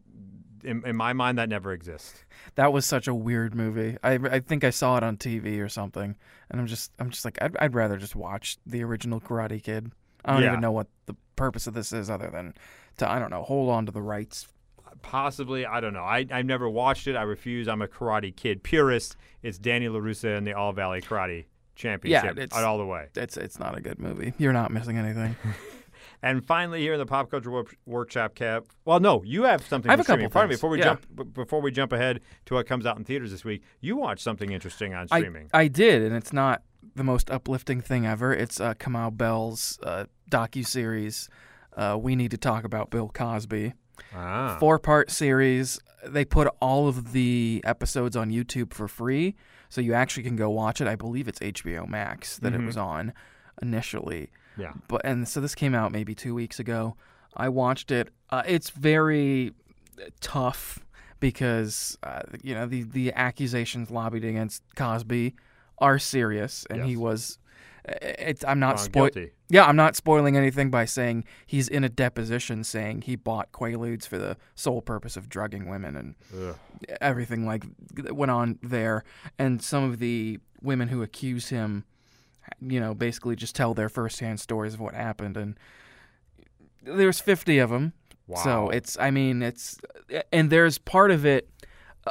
In, 0.63 0.85
in 0.85 0.95
my 0.97 1.13
mind, 1.13 1.37
that 1.37 1.47
never 1.47 1.71
exists. 1.71 2.25
That 2.55 2.73
was 2.73 2.85
such 2.85 3.07
a 3.07 3.15
weird 3.15 3.55
movie. 3.55 3.95
I, 4.03 4.15
I 4.15 4.39
think 4.41 4.65
I 4.65 4.71
saw 4.71 4.97
it 4.97 5.03
on 5.03 5.15
TV 5.15 5.59
or 5.63 5.69
something, 5.69 6.17
and 6.51 6.59
I'm 6.59 6.67
just 6.67 6.91
I'm 6.99 7.09
just 7.11 7.23
like 7.23 7.37
I'd, 7.41 7.55
I'd 7.57 7.73
rather 7.73 7.95
just 7.97 8.13
watch 8.15 8.57
the 8.65 8.83
original 8.83 9.21
Karate 9.21 9.63
Kid. 9.63 9.91
I 10.25 10.33
don't 10.33 10.41
Yeah. 10.41 10.49
even 10.49 10.59
know 10.59 10.73
what 10.73 10.87
the 11.05 11.15
purpose 11.37 11.65
of 11.65 11.73
this 11.75 11.93
is 11.93 12.09
other 12.09 12.29
than 12.29 12.53
to 12.97 13.09
I 13.09 13.19
don't 13.19 13.29
know 13.29 13.41
hold 13.43 13.69
on 13.71 13.85
to 13.85 13.91
the 13.93 14.01
rights. 14.01 14.47
Possibly, 15.01 15.65
I 15.65 15.79
don't 15.79 15.93
know. 15.93 16.03
I, 16.03 16.25
I've 16.31 16.45
never 16.45 16.69
watched 16.69 17.07
it. 17.07 17.15
I 17.15 17.23
refuse. 17.23 17.67
I'm 17.67 17.81
a 17.81 17.87
Karate 17.87 18.35
Kid 18.35 18.63
purist. 18.63 19.15
It's 19.41 19.57
Danny 19.57 19.87
LaRusso 19.87 20.37
and 20.37 20.45
the 20.45 20.53
All 20.53 20.71
Valley 20.73 21.01
Karate 21.01 21.45
Championship 21.75 22.35
yeah, 22.37 22.43
it's- 22.43 22.53
all 22.63 22.77
the 22.77 22.85
way. 22.85 23.07
It's 23.15 23.37
it's 23.37 23.59
not 23.59 23.77
a 23.77 23.81
good 23.81 23.99
movie. 23.99 24.33
You're 24.37 24.53
not 24.53 24.71
missing 24.71 24.97
anything. 24.97 25.35
And 26.21 26.45
finally, 26.45 26.81
here 26.81 26.93
in 26.93 26.99
the 26.99 27.05
pop 27.05 27.31
culture 27.31 27.49
Wor- 27.49 27.65
workshop, 27.85 28.35
cap. 28.35 28.65
Well, 28.83 28.99
no, 28.99 29.23
you 29.23 29.43
have 29.43 29.65
something. 29.65 29.89
I 29.89 29.93
have 29.93 30.01
a 30.01 30.03
couple. 30.03 30.29
Pardon 30.29 30.49
me. 30.49 30.55
Before 30.55 30.69
we 30.69 30.77
Yeah. 30.79 30.83
jump, 30.83 31.05
b- 31.15 31.23
before 31.23 31.61
we 31.61 31.71
jump 31.71 31.93
ahead 31.93 32.19
to 32.47 32.55
what 32.55 32.67
comes 32.67 32.85
out 32.85 32.97
in 32.97 33.05
theaters 33.05 33.31
this 33.31 33.45
week, 33.45 33.63
you 33.79 33.95
watched 33.95 34.21
something 34.21 34.51
interesting 34.51 34.93
on 34.93 35.07
I, 35.11 35.19
streaming. 35.19 35.49
I 35.53 35.69
did, 35.69 36.01
and 36.03 36.13
it's 36.13 36.33
not 36.33 36.61
the 36.95 37.05
most 37.05 37.31
uplifting 37.31 37.79
thing 37.79 38.05
ever. 38.05 38.33
It's 38.33 38.59
uh, 38.59 38.73
Kamau 38.73 39.15
Bell's 39.15 39.79
uh, 39.81 40.05
docu 40.29 40.65
series. 40.67 41.29
Uh, 41.77 41.97
we 41.99 42.17
need 42.17 42.31
to 42.31 42.37
talk 42.37 42.65
about 42.65 42.89
Bill 42.89 43.07
Cosby. 43.07 43.73
Ah, 44.15 44.57
Four 44.59 44.79
part 44.79 45.11
series. 45.11 45.79
They 46.05 46.23
put 46.25 46.47
all 46.61 46.87
of 46.87 47.11
the 47.11 47.61
episodes 47.65 48.15
on 48.15 48.29
YouTube 48.31 48.73
for 48.73 48.87
free, 48.87 49.35
so 49.69 49.81
you 49.81 49.93
actually 49.93 50.23
can 50.23 50.35
go 50.35 50.49
watch 50.49 50.79
it. 50.81 50.87
I 50.87 50.95
believe 50.95 51.27
it's 51.27 51.39
HBO 51.41 51.85
Max 51.87 52.37
that 52.37 52.53
Mhm. 52.53 52.61
it 52.63 52.65
was 52.65 52.77
on 52.77 53.13
initially. 53.61 54.29
yeah. 54.57 54.73
but 54.87 55.01
and 55.05 55.27
so 55.27 55.39
this 55.41 55.55
came 55.55 55.73
out 55.75 55.91
maybe 55.91 56.13
two 56.15 56.33
weeks 56.33 56.59
ago. 56.59 56.95
I 57.35 57.49
watched 57.49 57.91
it. 57.91 58.09
Uh, 58.29 58.43
it's 58.45 58.69
very 58.71 59.53
tough 60.21 60.79
because 61.19 61.97
uh, 62.03 62.21
you 62.43 62.53
know 62.55 62.65
the 62.65 62.83
the 62.83 63.13
accusations 63.13 63.89
lobbied 63.91 64.23
against 64.23 64.63
Cosby 64.75 65.35
are 65.79 65.99
serious, 65.99 66.65
and 66.69 66.83
he 66.85 66.95
was. 66.97 67.37
It's, 68.01 68.43
I'm 68.45 68.59
not 68.59 68.75
oh, 68.75 68.83
spoiling. 68.83 69.31
Yeah, 69.49 69.65
I'm 69.65 69.75
not 69.75 69.95
spoiling 69.95 70.37
anything 70.37 70.69
by 70.69 70.85
saying 70.85 71.25
he's 71.45 71.67
in 71.67 71.83
a 71.83 71.89
deposition 71.89 72.63
saying 72.63 73.01
he 73.03 73.15
bought 73.15 73.51
Quaaludes 73.51 74.07
for 74.07 74.17
the 74.17 74.37
sole 74.55 74.81
purpose 74.81 75.17
of 75.17 75.29
drugging 75.29 75.67
women 75.67 75.95
and 75.95 76.15
Ugh. 76.37 76.55
everything 77.01 77.45
like 77.45 77.63
that 77.95 78.15
went 78.15 78.31
on 78.31 78.59
there 78.61 79.03
and 79.37 79.61
some 79.61 79.83
of 79.83 79.99
the 79.99 80.39
women 80.61 80.89
who 80.89 81.01
accuse 81.01 81.49
him 81.49 81.85
you 82.61 82.79
know 82.79 82.93
basically 82.93 83.35
just 83.35 83.55
tell 83.55 83.73
their 83.73 83.89
firsthand 83.89 84.39
stories 84.39 84.73
of 84.73 84.79
what 84.79 84.93
happened 84.93 85.37
and 85.37 85.57
there's 86.83 87.19
50 87.19 87.59
of 87.59 87.69
them 87.69 87.93
Wow. 88.27 88.43
so 88.43 88.69
it's 88.69 88.95
i 88.99 89.09
mean 89.09 89.41
it's 89.41 89.79
and 90.31 90.51
there's 90.51 90.77
part 90.77 91.09
of 91.09 91.25
it 91.25 91.49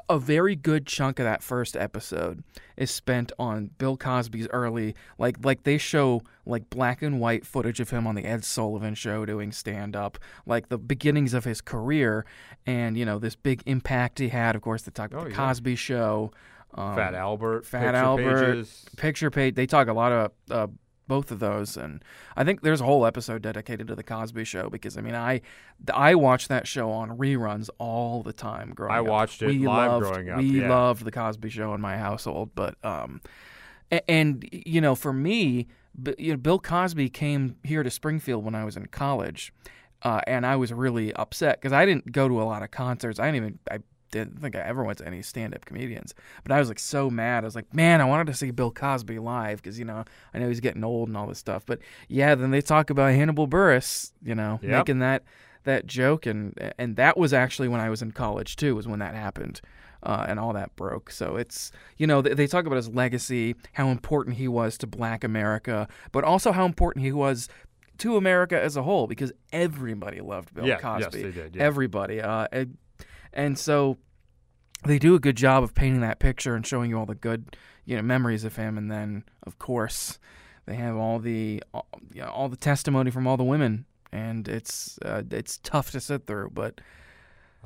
a 0.09 0.18
very 0.18 0.54
good 0.54 0.87
chunk 0.87 1.18
of 1.18 1.25
that 1.25 1.42
first 1.42 1.76
episode 1.76 2.45
is 2.76 2.90
spent 2.90 3.33
on 3.38 3.71
Bill 3.78 3.97
Cosby's 3.97 4.47
early 4.52 4.95
like 5.18 5.37
like 5.45 5.64
they 5.64 5.78
show 5.78 6.23
like 6.47 6.68
black 6.71 7.02
and 7.02 7.18
white 7.21 7.45
footage 7.47 7.80
of 7.80 7.90
him 7.90 8.07
on 8.07 8.14
the 8.14 8.25
Ed 8.25 8.45
Sullivan 8.45 8.95
show 8.95 9.25
doing 9.26 9.50
stand 9.50 9.97
up 9.97 10.18
like 10.47 10.68
the 10.68 10.78
beginnings 10.78 11.35
of 11.35 11.45
his 11.45 11.61
career 11.61 12.25
and 12.66 12.97
you 12.97 13.04
know 13.04 13.18
this 13.18 13.35
big 13.35 13.62
impact 13.66 14.18
he 14.18 14.28
had 14.28 14.54
of 14.54 14.62
course 14.62 14.83
they 14.83 14.90
talk 14.92 15.11
about 15.11 15.23
Oh, 15.23 15.25
the 15.25 15.30
yeah. 15.30 15.37
Cosby 15.37 15.75
show 15.76 16.30
um, 16.75 16.95
Fat 16.95 17.14
Albert, 17.14 17.64
Fat 17.64 17.80
Picture 17.80 17.97
Albert, 17.97 18.47
Pages. 18.52 18.85
picture 18.99 19.30
page 19.30 19.54
they 19.54 19.66
talk 19.66 19.88
a 19.88 19.92
lot 19.95 20.12
of 20.12 20.30
uh, 20.50 20.66
both 21.09 21.31
of 21.31 21.41
those 21.41 21.77
and 21.77 22.05
I 22.37 22.45
think 22.45 22.61
there's 22.61 22.81
a 22.81 22.85
whole 22.85 23.05
episode 23.07 23.43
dedicated 23.43 23.88
to 23.88 23.95
the 23.95 24.03
Cosby 24.03 24.45
show 24.45 24.69
because 24.69 24.97
I 24.97 25.00
mean 25.00 25.15
I 25.15 25.41
I 25.93 26.15
watched 26.15 26.49
that 26.49 26.67
show 26.69 26.91
on 26.91 27.17
reruns 27.19 27.69
all 27.79 28.23
the 28.23 28.33
time 28.33 28.73
growing 28.75 28.95
I 28.95 28.99
up. 28.99 29.07
watched 29.07 29.43
it 29.43 29.47
we 29.47 29.59
live 29.59 29.93
loved, 29.93 30.05
growing 30.07 30.31
up, 30.31 30.38
We 30.38 30.61
yeah. 30.61 30.69
loved 30.69 31.05
the 31.05 31.11
Cosby 31.11 31.49
show 31.50 31.75
in 31.75 31.81
my 31.81 31.97
household 31.97 32.50
but 32.55 32.77
um 32.85 33.21
and 34.07 34.49
you 34.53 34.81
know 34.81 34.95
for 34.95 35.12
me 35.12 35.67
you 36.19 36.33
know, 36.33 36.37
Bill 36.37 36.61
Cosby 36.61 37.09
came 37.09 37.57
here 37.65 37.83
to 37.83 37.91
Springfield 37.91 38.45
when 38.45 38.55
I 38.55 38.65
was 38.65 38.77
in 38.77 38.87
college 38.87 39.53
uh, 40.03 40.21
and 40.27 40.47
I 40.47 40.57
was 40.57 40.73
really 40.73 41.12
upset 41.15 41.61
because 41.61 41.73
I 41.73 41.85
didn't 41.85 42.12
go 42.12 42.29
to 42.29 42.41
a 42.41 42.45
lot 42.45 42.62
of 42.62 42.71
concerts. 42.71 43.19
I 43.19 43.27
didn't 43.31 43.37
even 43.37 43.59
I 43.71 43.79
didn't 44.11 44.41
think 44.41 44.57
I 44.57 44.61
ever 44.61 44.83
went 44.85 44.99
to 44.99 45.07
any 45.07 45.23
stand-up 45.23 45.65
comedians. 45.65 46.15
But 46.43 46.53
I 46.53 46.59
was 46.59 46.69
like 46.69 46.79
so 46.79 47.11
mad. 47.11 47.45
I 47.45 47.47
was 47.47 47.55
like, 47.55 47.73
man, 47.75 48.00
I 48.00 48.05
wanted 48.05 48.27
to 48.29 48.35
see 48.35 48.50
Bill 48.50 48.71
Cosby 48.71 49.19
live 49.19 49.62
because 49.62 49.79
you 49.79 49.85
know 49.85 50.05
I 50.35 50.38
know 50.38 50.49
he's 50.49 50.61
getting 50.61 50.85
old 50.85 51.09
and 51.09 51.17
all 51.17 51.27
this 51.27 51.38
stuff. 51.38 51.65
But 51.67 51.81
yeah, 52.09 52.35
then 52.35 52.50
they 52.50 52.61
talk 52.61 52.91
about 52.91 53.12
Hannibal 53.12 53.47
Buress, 53.49 54.12
you 54.23 54.35
know, 54.35 54.59
Yep. 54.62 54.71
making 54.71 54.99
that 55.00 55.23
that 55.65 55.87
joke, 55.87 56.27
and 56.27 56.55
and 56.79 56.97
that 56.97 57.17
was 57.19 57.33
actually 57.33 57.69
when 57.69 57.81
I 57.81 57.91
was 57.91 58.00
in 58.03 58.12
college 58.12 58.57
too. 58.57 58.75
Was 58.75 58.87
when 58.88 58.99
that 59.00 59.15
happened. 59.15 59.61
Uh, 60.00 60.25
and 60.29 60.38
all 60.38 60.53
that 60.53 60.77
broke. 60.77 61.11
So 61.11 61.35
it's, 61.35 61.73
you 61.97 62.07
know, 62.07 62.23
they, 62.23 62.33
they 62.33 62.47
talk 62.47 62.67
about 62.67 62.77
his 62.77 62.88
legacy, 62.88 63.57
how 63.73 63.88
important 63.88 64.37
he 64.37 64.47
was 64.47 64.79
to 64.79 64.87
black 64.87 65.25
America, 65.25 65.88
but 66.12 66.23
also 66.23 66.53
how 66.53 66.65
important 66.67 67.05
he 67.05 67.11
was 67.11 67.49
to 67.99 68.17
America 68.17 68.57
as 68.62 68.77
a 68.77 68.85
whole 68.85 69.09
because 69.09 69.33
everybody 69.53 70.21
loved 70.21 70.55
Bill 70.55 70.69
Yeah, 70.69 70.79
Cosby. 70.79 71.03
yes, 71.03 71.12
they 71.12 71.33
did, 71.33 71.57
yeah. 71.57 71.62
Everybody. 71.65 72.21
Uh, 72.23 72.47
and, 73.38 73.59
so 73.59 73.99
they 74.85 74.99
do 74.99 75.14
a 75.14 75.18
good 75.18 75.37
job 75.37 75.62
of 75.62 75.75
painting 75.75 76.00
that 76.02 76.18
picture 76.18 76.54
and 76.54 76.66
showing 76.66 76.90
you 76.90 76.99
all 76.99 77.07
the 77.07 77.14
good, 77.14 77.57
you 77.85 77.97
know, 77.97 78.02
memories 78.02 78.45
of 78.45 78.57
him. 78.57 78.78
And 78.78 78.90
then, 78.90 79.25
of 79.45 79.59
course, 79.59 80.18
they 80.66 80.75
have 80.76 80.97
all 80.97 81.18
the, 81.18 81.62
all, 81.73 81.87
you 82.12 82.23
know, 82.23 82.28
all 82.28 82.49
the 82.49 82.57
testimony 82.57 83.11
from 83.11 83.26
all 83.26 83.37
the 83.37 83.45
women, 83.45 83.87
and 84.12 84.47
it's 84.49 84.99
uh, 85.04 85.23
it's 85.30 85.59
tough 85.59 85.90
to 85.92 86.00
sit 86.00 86.26
through, 86.26 86.50
but 86.52 86.80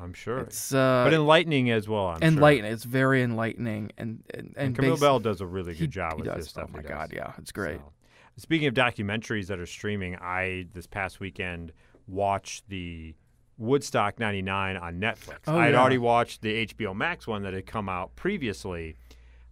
I'm 0.00 0.14
sure. 0.14 0.38
it's 0.38 0.72
uh, 0.72 1.02
but 1.04 1.12
enlightening 1.12 1.70
as 1.70 1.88
well. 1.88 2.06
I'm 2.06 2.20
sure. 2.36 2.64
It's 2.64 2.84
very 2.84 3.22
enlightening, 3.22 3.92
and 3.98 4.22
and, 4.32 4.54
and, 4.56 4.78
And 4.78 4.78
Kamau 4.78 5.00
Bell 5.00 5.20
does 5.20 5.40
a 5.40 5.46
really 5.46 5.74
he- 5.74 5.80
good 5.80 5.90
job 5.90 6.14
he 6.14 6.22
with 6.22 6.26
does. 6.26 6.44
this 6.44 6.48
stuff. 6.50 6.68
Oh 6.70 6.76
my 6.76 6.82
he 6.82 6.88
god, 6.88 7.12
yeah, 7.14 7.32
it's 7.38 7.52
great. 7.52 7.78
So, 7.78 7.92
Speaking 8.38 8.66
of 8.66 8.74
documentaries 8.74 9.48
that 9.48 9.58
are 9.58 9.66
streaming, 9.66 10.16
I 10.16 10.66
this 10.72 10.86
past 10.86 11.20
weekend 11.20 11.72
watched 12.06 12.68
the 12.68 13.14
Woodstock 13.62 14.18
99 14.18 14.76
on 14.76 15.00
Netflix. 15.00 15.38
Oh, 15.46 15.56
I 15.56 15.66
had 15.66 15.74
yeah. 15.74 15.80
already 15.80 15.98
watched 15.98 16.42
the 16.42 16.66
HBO 16.66 16.94
Max 16.94 17.26
one 17.26 17.42
that 17.44 17.54
had 17.54 17.64
come 17.64 17.88
out 17.88 18.14
previously. 18.16 18.96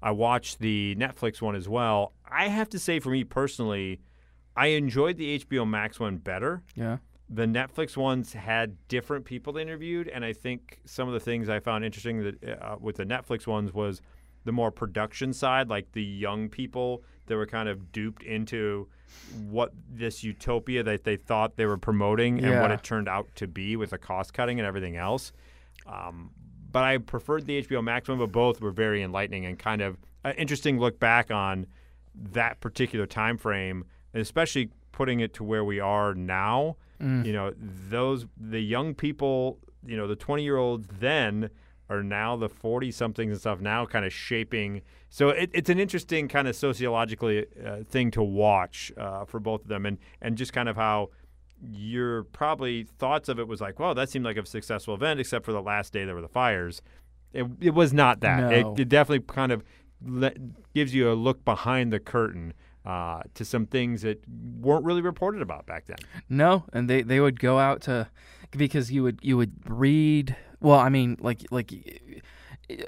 I 0.03 0.11
watched 0.11 0.59
the 0.59 0.97
Netflix 0.99 1.41
one 1.41 1.55
as 1.55 1.69
well. 1.69 2.13
I 2.29 2.49
have 2.49 2.69
to 2.71 2.79
say 2.79 2.99
for 2.99 3.11
me 3.11 3.23
personally, 3.23 4.01
I 4.57 4.69
enjoyed 4.69 5.17
the 5.17 5.39
HBO 5.39 5.69
Max 5.69 6.01
one 6.01 6.17
better. 6.17 6.63
Yeah. 6.75 6.99
The 7.29 7.47
Netflix 7.47 7.97
ones 7.97 8.33
had 8.33 8.77
different 8.89 9.25
people 9.25 9.53
they 9.53 9.63
interviewed, 9.63 10.09
and 10.09 10.25
I 10.25 10.33
think 10.33 10.81
some 10.85 11.07
of 11.07 11.15
the 11.15 11.21
things 11.21 11.49
I 11.49 11.61
found 11.61 11.85
interesting 11.85 12.25
that 12.25 12.61
uh, 12.61 12.77
with 12.81 12.97
the 12.97 13.07
Netflix 13.07 13.47
ones 13.47 13.73
was 13.73 14.03
the 14.45 14.51
more 14.51 14.73
production 14.73 15.33
side, 15.33 15.69
like 15.69 15.93
the 15.93 16.03
young 16.03 16.49
people 16.49 17.05
that 17.27 17.37
were 17.37 17.47
kind 17.47 17.69
of 17.69 17.93
duped 17.93 18.25
into 18.25 18.89
what 19.49 19.73
this 19.89 20.25
utopia 20.25 20.83
that 20.83 21.05
they 21.05 21.17
thought 21.17 21.57
they 21.57 21.67
were 21.67 21.79
promoting 21.79 22.45
and 22.45 22.61
what 22.61 22.71
it 22.71 22.83
turned 22.83 23.09
out 23.09 23.29
to 23.37 23.47
be 23.47 23.77
with 23.77 23.91
the 23.91 23.99
cost 23.99 24.35
cutting 24.35 24.59
and 24.59 24.67
everything 24.67 24.97
else. 24.97 25.33
Um, 25.87 26.31
but 26.73 26.85
I 26.85 26.99
preferred 26.99 27.47
the 27.47 27.63
HBO 27.63 27.83
Max 27.83 28.09
one, 28.09 28.19
but 28.19 28.33
both 28.33 28.61
were 28.61 28.71
very 28.71 29.03
enlightening 29.03 29.45
and 29.45 29.59
kind 29.59 29.83
of 29.83 29.99
an 30.25 30.35
interesting 30.37 30.79
look 30.79 31.01
back 31.01 31.31
on 31.31 31.67
that 32.15 32.61
particular 32.61 33.07
time 33.07 33.39
frame, 33.39 33.85
and 34.13 34.21
especially 34.21 34.71
putting 34.93 35.21
it 35.21 35.35
to 35.35 35.45
where 35.45 35.65
we 35.65 35.81
are 35.81 36.15
now. 36.15 36.77
Mm. 37.01 37.25
You 37.25 37.33
know, 37.33 37.53
those 37.57 38.27
the 38.37 38.61
young 38.61 38.95
people, 38.95 39.59
you 39.87 39.97
know, 39.97 40.07
the 40.07 40.17
20 40.17 40.43
year 40.43 40.57
olds 40.57 40.87
then 40.99 41.51
are 41.91 42.03
now 42.03 42.37
the 42.37 42.49
40 42.49 42.91
somethings 42.93 43.33
and 43.33 43.41
stuff 43.41 43.61
now 43.61 43.85
kind 43.85 44.05
of 44.05 44.13
shaping. 44.13 44.81
So 45.11 45.31
it, 45.31 45.51
it's 45.53 45.69
an 45.69 45.79
interesting 45.79 46.29
kind 46.29 46.49
of 46.49 46.57
sociologically 46.57 47.47
uh, 47.65 47.79
thing 47.89 48.11
to 48.13 48.23
watch 48.23 48.93
uh, 48.97 49.25
for 49.25 49.41
both 49.41 49.63
of 49.63 49.69
them, 49.69 49.85
and 49.85 49.99
and 50.23 50.39
just 50.39 50.53
kind 50.53 50.69
of 50.69 50.77
how 50.77 51.11
your 51.63 52.23
probably 52.25 52.85
thoughts 52.99 53.29
of 53.29 53.39
it 53.39 53.47
was 53.47 53.61
like, 53.61 53.79
well, 53.79 53.95
that 53.95 54.09
seemed 54.09 54.25
like 54.25 54.37
a 54.37 54.47
successful 54.47 54.95
event, 54.95 55.21
except 55.21 55.45
for 55.45 55.53
the 55.53 55.61
last 55.61 55.93
day 55.93 56.05
there 56.05 56.15
were 56.15 56.23
the 56.23 56.29
fires. 56.29 56.81
It, 57.33 57.47
it 57.61 57.75
was 57.75 57.93
not 57.93 58.21
that. 58.21 58.51
No. 58.51 58.73
It, 58.75 58.81
it 58.81 58.89
definitely 58.89 59.25
kind 59.27 59.53
of 59.53 59.63
le- 60.05 60.33
gives 60.75 60.95
you 60.95 61.11
a 61.11 61.15
look 61.15 61.45
behind 61.45 61.93
the 61.93 62.01
curtain 62.01 62.55
uh, 62.85 63.23
to 63.35 63.45
some 63.45 63.67
things 63.67 64.03
that 64.03 64.23
weren't 64.61 64.85
really 64.85 65.03
reported 65.03 65.43
about 65.43 65.67
back 65.67 65.87
then. 65.87 65.99
No, 66.29 66.65
and 66.73 66.89
they 66.89 67.03
they 67.03 67.21
would 67.21 67.39
go 67.39 67.59
out 67.59 67.83
to 67.83 68.09
because 68.57 68.91
you 68.91 69.03
would 69.03 69.19
you 69.23 69.37
would 69.37 69.53
read. 69.69 70.37
Well, 70.61 70.79
I 70.79 70.89
mean, 70.89 71.17
like 71.21 71.45
like. 71.51 71.73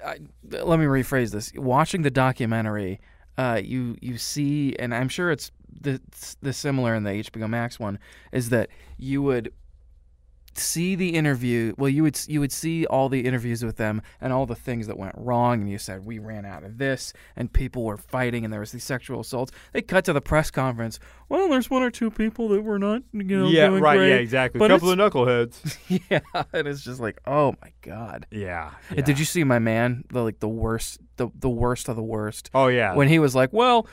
I, 0.04 0.18
let 0.48 0.78
me 0.78 0.84
rephrase 0.84 1.32
this. 1.32 1.52
Watching 1.56 2.02
the 2.02 2.10
documentary, 2.10 3.00
uh, 3.36 3.60
you 3.62 3.96
you 4.00 4.16
see, 4.16 4.76
and 4.78 4.94
I'm 4.94 5.08
sure 5.08 5.32
it's 5.32 5.50
the 5.80 6.00
the 6.40 6.52
similar 6.52 6.94
in 6.94 7.02
the 7.02 7.10
HBO 7.10 7.48
Max 7.48 7.80
one, 7.80 7.98
is 8.30 8.50
that 8.50 8.68
you 8.96 9.22
would 9.22 9.52
see 10.58 10.94
the 10.94 11.10
interview. 11.10 11.74
Well, 11.78 11.88
you 11.88 12.02
would 12.02 12.18
you 12.28 12.40
would 12.40 12.52
see 12.52 12.86
all 12.86 13.08
the 13.08 13.20
interviews 13.20 13.64
with 13.64 13.76
them 13.76 14.02
and 14.20 14.32
all 14.32 14.46
the 14.46 14.54
things 14.54 14.86
that 14.86 14.98
went 14.98 15.14
wrong, 15.16 15.60
and 15.60 15.70
you 15.70 15.78
said 15.78 16.04
we 16.04 16.18
ran 16.18 16.44
out 16.44 16.64
of 16.64 16.78
this, 16.78 17.12
and 17.36 17.52
people 17.52 17.84
were 17.84 17.96
fighting, 17.96 18.44
and 18.44 18.52
there 18.52 18.60
was 18.60 18.72
these 18.72 18.84
sexual 18.84 19.20
assaults. 19.20 19.52
They 19.72 19.82
cut 19.82 20.04
to 20.06 20.12
the 20.12 20.20
press 20.20 20.50
conference. 20.50 20.98
Well, 21.28 21.48
there's 21.48 21.70
one 21.70 21.82
or 21.82 21.90
two 21.90 22.10
people 22.10 22.48
that 22.48 22.62
were 22.62 22.78
not, 22.78 23.02
you 23.12 23.22
know, 23.24 23.48
yeah, 23.48 23.68
doing 23.68 23.82
right. 23.82 23.96
great. 23.96 24.10
Yeah, 24.10 24.16
exactly. 24.16 24.58
But 24.58 24.70
a 24.70 24.74
couple 24.74 24.90
of 24.90 24.98
knuckleheads. 24.98 25.78
yeah, 26.10 26.20
and 26.52 26.68
it's 26.68 26.82
just 26.82 27.00
like, 27.00 27.20
oh 27.26 27.54
my 27.62 27.72
god. 27.82 28.26
yeah, 28.30 28.72
And 28.90 28.98
yeah. 28.98 29.04
Did 29.04 29.18
you 29.18 29.24
see 29.24 29.44
my 29.44 29.58
man? 29.58 30.04
The 30.12 30.22
like 30.22 30.40
the 30.40 30.48
worst, 30.48 31.00
the 31.16 31.28
the 31.34 31.50
worst 31.50 31.88
of 31.88 31.96
the 31.96 32.02
worst. 32.02 32.50
Oh 32.54 32.68
yeah. 32.68 32.94
When 32.94 33.08
he 33.08 33.18
was 33.18 33.34
like, 33.34 33.52
well, 33.52 33.86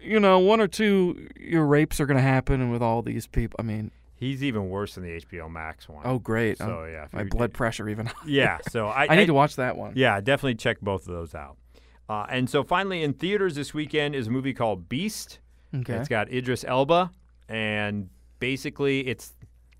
you 0.00 0.20
know, 0.20 0.38
one 0.38 0.60
or 0.60 0.68
two 0.68 1.28
your 1.38 1.64
rapes 1.66 2.00
are 2.00 2.06
gonna 2.06 2.20
happen, 2.20 2.60
and 2.60 2.72
with 2.72 2.82
all 2.82 3.02
these 3.02 3.26
people, 3.26 3.56
I 3.58 3.62
mean, 3.62 3.90
He's 4.20 4.44
even 4.44 4.68
worse 4.68 4.96
than 4.96 5.04
the 5.04 5.18
HBO 5.22 5.50
Max 5.50 5.88
one. 5.88 6.02
oh 6.04 6.18
great, 6.18 6.58
So 6.58 6.82
Oh, 6.82 6.84
yeah, 6.84 7.06
my 7.10 7.24
blood 7.24 7.54
pressure 7.54 7.88
even. 7.88 8.10
Yeah, 8.26 8.58
so 8.68 8.86
I, 8.86 9.06
I 9.08 9.16
need 9.16 9.26
to 9.26 9.34
watch 9.34 9.56
that 9.56 9.78
one. 9.78 9.94
Yeah, 9.96 10.20
definitely 10.20 10.56
check 10.56 10.78
both 10.82 11.08
of 11.08 11.14
those 11.14 11.34
out. 11.34 11.56
Uh, 12.06 12.26
and 12.28 12.48
so 12.50 12.62
finally, 12.62 13.02
in 13.02 13.14
theaters 13.14 13.54
this 13.54 13.72
weekend 13.72 14.14
is 14.14 14.26
a 14.26 14.30
movie 14.30 14.52
called 14.52 14.90
Beast. 14.90 15.38
Okay. 15.74 15.94
It's 15.94 16.08
got 16.08 16.30
Idris 16.30 16.66
Elba, 16.68 17.10
and 17.48 18.10
basically, 18.40 19.06
it's 19.06 19.32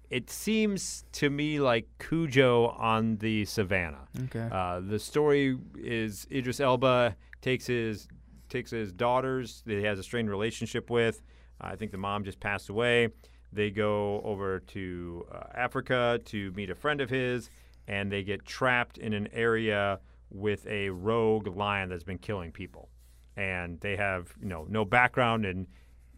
it 0.09 0.31
seems 0.31 1.05
to 1.13 1.29
me 1.29 1.61
like 1.61 1.87
Cujo 1.99 2.69
on 2.79 3.19
the 3.19 3.45
savannah. 3.45 4.09
Okay. 4.25 4.49
Uh, 4.51 4.81
the 4.81 4.99
story 4.99 5.59
is 5.77 6.27
Idris 6.33 6.61
Elba 6.61 7.15
takes 7.43 7.67
his 7.67 8.09
takes 8.49 8.71
his 8.71 8.91
daughters 8.91 9.63
that 9.67 9.77
he 9.79 9.85
has 9.85 9.99
a 9.99 10.03
strained 10.03 10.31
relationship 10.31 10.89
with. 10.89 11.21
I 11.61 11.77
think 11.77 11.91
the 11.93 11.99
mom 11.99 12.25
just 12.25 12.41
passed 12.41 12.71
away. 12.71 13.09
They 13.52 13.71
go 13.71 14.21
over 14.25 14.61
to 14.61 15.26
uh, 15.33 15.40
Africa 15.54 16.21
to 16.26 16.52
meet 16.52 16.71
a 16.71 16.75
friend 16.75 17.00
of 17.00 17.11
his, 17.11 17.50
and 17.88 18.11
they 18.11 18.23
get 18.23 18.45
trapped 18.45 18.99
in 18.99 19.12
an 19.12 19.28
area 19.33 20.00
with 20.30 20.66
a 20.66 20.90
rogue 20.90 21.49
lion 21.57 21.88
that's 21.88 22.04
been 22.04 22.19
killing 22.19 22.52
people. 22.52 22.88
And 23.37 23.80
they 23.80 23.97
have 23.97 24.33
you 24.40 24.49
know 24.49 24.66
no 24.69 24.85
background 24.85 25.45
and 25.45 25.66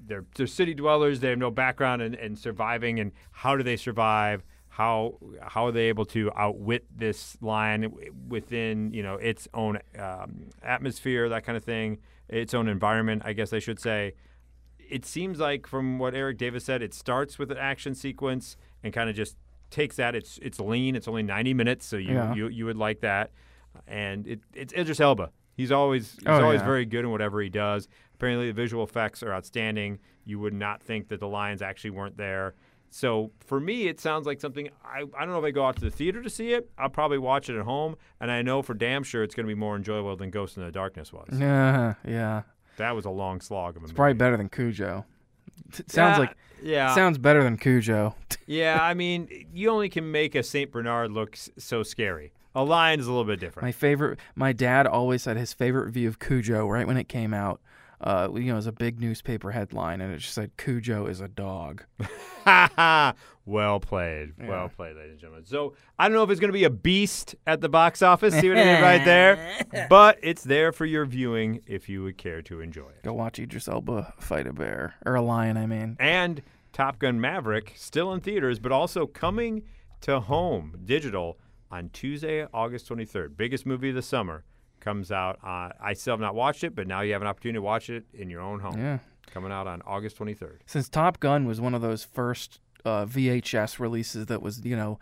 they're, 0.06 0.24
they're 0.34 0.46
city 0.46 0.74
dwellers. 0.74 1.20
They 1.20 1.30
have 1.30 1.38
no 1.38 1.50
background 1.50 2.02
in, 2.02 2.14
in 2.14 2.36
surviving. 2.36 2.98
And 3.00 3.12
how 3.30 3.56
do 3.56 3.62
they 3.62 3.76
survive? 3.76 4.42
How 4.68 5.18
how 5.42 5.66
are 5.66 5.72
they 5.72 5.88
able 5.88 6.06
to 6.06 6.30
outwit 6.34 6.86
this 6.96 7.36
lion 7.42 7.92
within 8.28 8.92
you 8.94 9.02
know 9.02 9.16
its 9.16 9.46
own 9.52 9.78
um, 9.98 10.46
atmosphere, 10.62 11.28
that 11.28 11.44
kind 11.44 11.56
of 11.56 11.64
thing, 11.64 11.98
its 12.28 12.54
own 12.54 12.68
environment, 12.68 13.22
I 13.24 13.34
guess 13.34 13.52
I 13.52 13.58
should 13.58 13.78
say. 13.78 14.14
It 14.92 15.04
seems 15.06 15.38
like 15.38 15.66
from 15.66 15.99
what 15.99 16.14
Eric 16.14 16.38
Davis 16.38 16.64
said, 16.64 16.82
it 16.82 16.92
starts 16.94 17.38
with 17.38 17.50
an 17.50 17.58
action 17.58 17.94
sequence 17.94 18.56
and 18.82 18.92
kind 18.92 19.08
of 19.08 19.16
just 19.16 19.37
takes 19.70 19.96
that. 19.96 20.14
It's 20.14 20.38
it's 20.42 20.61
lean. 20.61 20.94
It's 20.96 21.08
only 21.08 21.22
ninety 21.22 21.54
minutes, 21.54 21.87
so 21.87 21.96
you 21.96 22.14
Yeah. 22.14 22.34
you, 22.34 22.49
you 22.49 22.64
would 22.66 22.76
like 22.76 23.00
that. 23.00 23.30
And 23.87 24.26
it, 24.26 24.40
it's 24.54 24.72
Idris 24.75 25.00
Elba. 25.00 25.30
He's 25.56 25.72
always 25.72 26.12
he's 26.14 26.22
Oh, 26.26 26.42
always 26.44 26.61
yeah. 26.61 26.66
very 26.66 26.84
good 26.84 27.04
in 27.04 27.11
whatever 27.11 27.40
he 27.40 27.49
does. 27.49 27.88
Apparently, 28.14 28.46
the 28.49 28.52
visual 28.52 28.84
effects 28.84 29.22
are 29.22 29.32
outstanding. 29.32 29.99
You 30.25 30.38
would 30.40 30.54
not 30.54 30.82
think 30.82 31.08
that 31.08 31.20
the 31.20 31.28
lions 31.28 31.62
actually 31.62 31.90
weren't 31.90 32.16
there. 32.16 32.54
So 32.90 33.30
for 33.46 33.58
me, 33.58 33.88
it 33.88 33.99
sounds 33.99 34.26
like 34.26 34.38
something 34.40 34.68
I, 34.84 35.04
I 35.16 35.20
don't 35.25 35.30
know 35.30 35.38
if 35.38 35.44
I 35.44 35.50
go 35.50 35.64
out 35.64 35.76
to 35.76 35.80
the 35.84 35.90
theater 35.90 36.22
to 36.22 36.28
see 36.28 36.52
it. 36.52 36.70
I'll 36.76 36.90
probably 36.90 37.16
watch 37.18 37.49
it 37.49 37.56
at 37.58 37.64
home, 37.64 37.96
and 38.20 38.30
I 38.30 38.42
know 38.42 38.61
for 38.61 38.75
damn 38.75 39.02
sure 39.02 39.22
it's 39.22 39.34
going 39.34 39.46
to 39.46 39.54
be 39.54 39.58
more 39.58 39.75
enjoyable 39.76 40.14
than 40.16 40.28
Ghost 40.30 40.58
in 40.58 40.62
the 40.64 40.70
Darkness 40.70 41.11
was. 41.12 41.28
Yeah, 41.40 41.94
yeah. 42.06 42.42
That 42.76 42.95
was 42.97 43.05
a 43.05 43.11
long 43.11 43.41
slog 43.41 43.76
of 43.76 43.83
a 43.83 43.85
It's 43.85 43.91
movie. 43.93 43.97
probably 43.97 44.14
better 44.14 44.37
than 44.37 44.49
Cujo. 44.49 45.05
It 45.79 45.91
sounds 45.91 46.17
Yeah, 46.17 46.19
like 46.19 46.37
yeah, 46.62 46.95
sounds 46.95 47.19
better 47.19 47.43
than 47.43 47.57
Cujo. 47.57 48.14
yeah. 48.47 48.79
I 48.81 48.95
mean, 48.95 49.29
you 49.52 49.71
only 49.71 49.88
can 49.88 50.11
make 50.11 50.35
a 50.35 50.43
Saint 50.43 50.71
Bernard 50.73 51.11
look 51.12 51.35
s- 51.35 51.50
so 51.59 51.83
scary. 51.83 52.33
A 52.55 52.62
lion 52.62 53.00
is 53.00 53.07
a 53.07 53.11
little 53.11 53.25
bit 53.25 53.41
different. 53.41 53.64
My 53.67 53.73
favorite. 53.73 54.19
My 54.35 54.52
dad 54.52 54.87
always 54.87 55.23
said 55.23 55.37
his 55.38 55.52
favorite 55.55 55.91
view 55.91 56.07
of 56.09 56.19
Cujo 56.19 56.67
right 56.69 56.87
when 56.87 56.97
it 56.99 57.09
came 57.09 57.33
out. 57.33 57.61
Uh, 58.02 58.28
you 58.35 58.44
know, 58.47 58.54
it 58.54 58.56
was 58.56 58.66
a 58.66 58.73
big 58.73 59.00
newspaper 59.00 59.52
headline, 59.52 60.00
and 60.00 60.12
it 60.12 60.18
just 60.18 60.35
said 60.35 60.50
Cujo 60.56 61.06
is 61.06 61.21
a 61.21 61.28
dog. 61.28 61.85
well 63.47 63.80
played. 63.80 64.32
Yeah. 64.40 64.49
Well 64.49 64.68
played, 64.68 64.97
ladies 64.97 65.12
and 65.12 65.21
gentlemen. 65.21 65.44
So 65.44 65.75
I 65.99 66.09
don't 66.09 66.16
know 66.16 66.25
if 66.25 66.30
it's 66.30 66.40
going 66.40 66.49
to 66.49 66.59
be 66.59 66.64
a 66.64 66.71
beast 66.71 67.37
at 67.47 67.61
the 67.61 67.68
box 67.68 68.02
office. 68.02 68.35
See 68.35 68.49
what 68.49 68.59
I 68.59 68.64
did 68.64 68.82
right 68.82 69.04
there? 69.04 69.59
But 69.88 70.18
it's 70.23 70.42
there 70.42 70.73
for 70.73 70.85
your 70.87 71.04
viewing 71.04 71.61
if 71.66 71.88
you 71.88 72.02
would 72.02 72.16
care 72.18 72.42
to 72.42 72.61
enjoy 72.61 72.88
it. 72.88 73.02
Go 73.02 73.12
watch 73.12 73.38
Idris 73.38 73.68
Elba 73.68 74.14
fight 74.18 74.47
a 74.47 74.52
bear 74.52 74.94
or 75.04 75.14
a 75.14 75.23
lion. 75.23 75.56
I 75.56 75.66
mean, 75.66 75.97
And 75.99 76.42
Top 76.73 76.99
Gun 76.99 77.21
Maverick 77.21 77.73
still 77.76 78.12
in 78.12 78.21
theaters, 78.21 78.59
but 78.59 78.73
also 78.73 79.06
coming 79.06 79.62
to 80.02 80.21
home 80.21 80.78
digital 80.85 81.38
on 81.71 81.88
Tuesday, 81.90 82.47
August 82.52 82.88
23rd. 82.88 83.37
Biggest 83.37 83.66
movie 83.66 83.90
of 83.90 83.94
the 83.94 84.02
summer 84.02 84.44
comes 84.82 85.10
out. 85.10 85.38
Uh, 85.42 85.70
I 85.82 85.94
still 85.94 86.12
have 86.12 86.20
not 86.20 86.34
watched 86.34 86.62
it, 86.64 86.74
but 86.74 86.86
now 86.86 87.00
you 87.00 87.12
have 87.14 87.22
an 87.22 87.28
opportunity 87.28 87.56
to 87.56 87.62
watch 87.62 87.88
it 87.88 88.04
in 88.12 88.28
your 88.28 88.40
own 88.42 88.60
home. 88.60 88.78
yeah. 88.78 88.98
Coming 89.32 89.50
out 89.52 89.66
on 89.66 89.80
August 89.86 90.18
23rd. 90.18 90.58
Since 90.66 90.90
Top 90.90 91.18
Gun 91.18 91.46
was 91.46 91.58
one 91.58 91.72
of 91.74 91.80
those 91.80 92.04
first 92.04 92.60
uh, 92.84 93.06
VHS 93.06 93.78
releases 93.78 94.26
that 94.26 94.42
was, 94.42 94.62
you 94.64 94.76
know, 94.76 94.98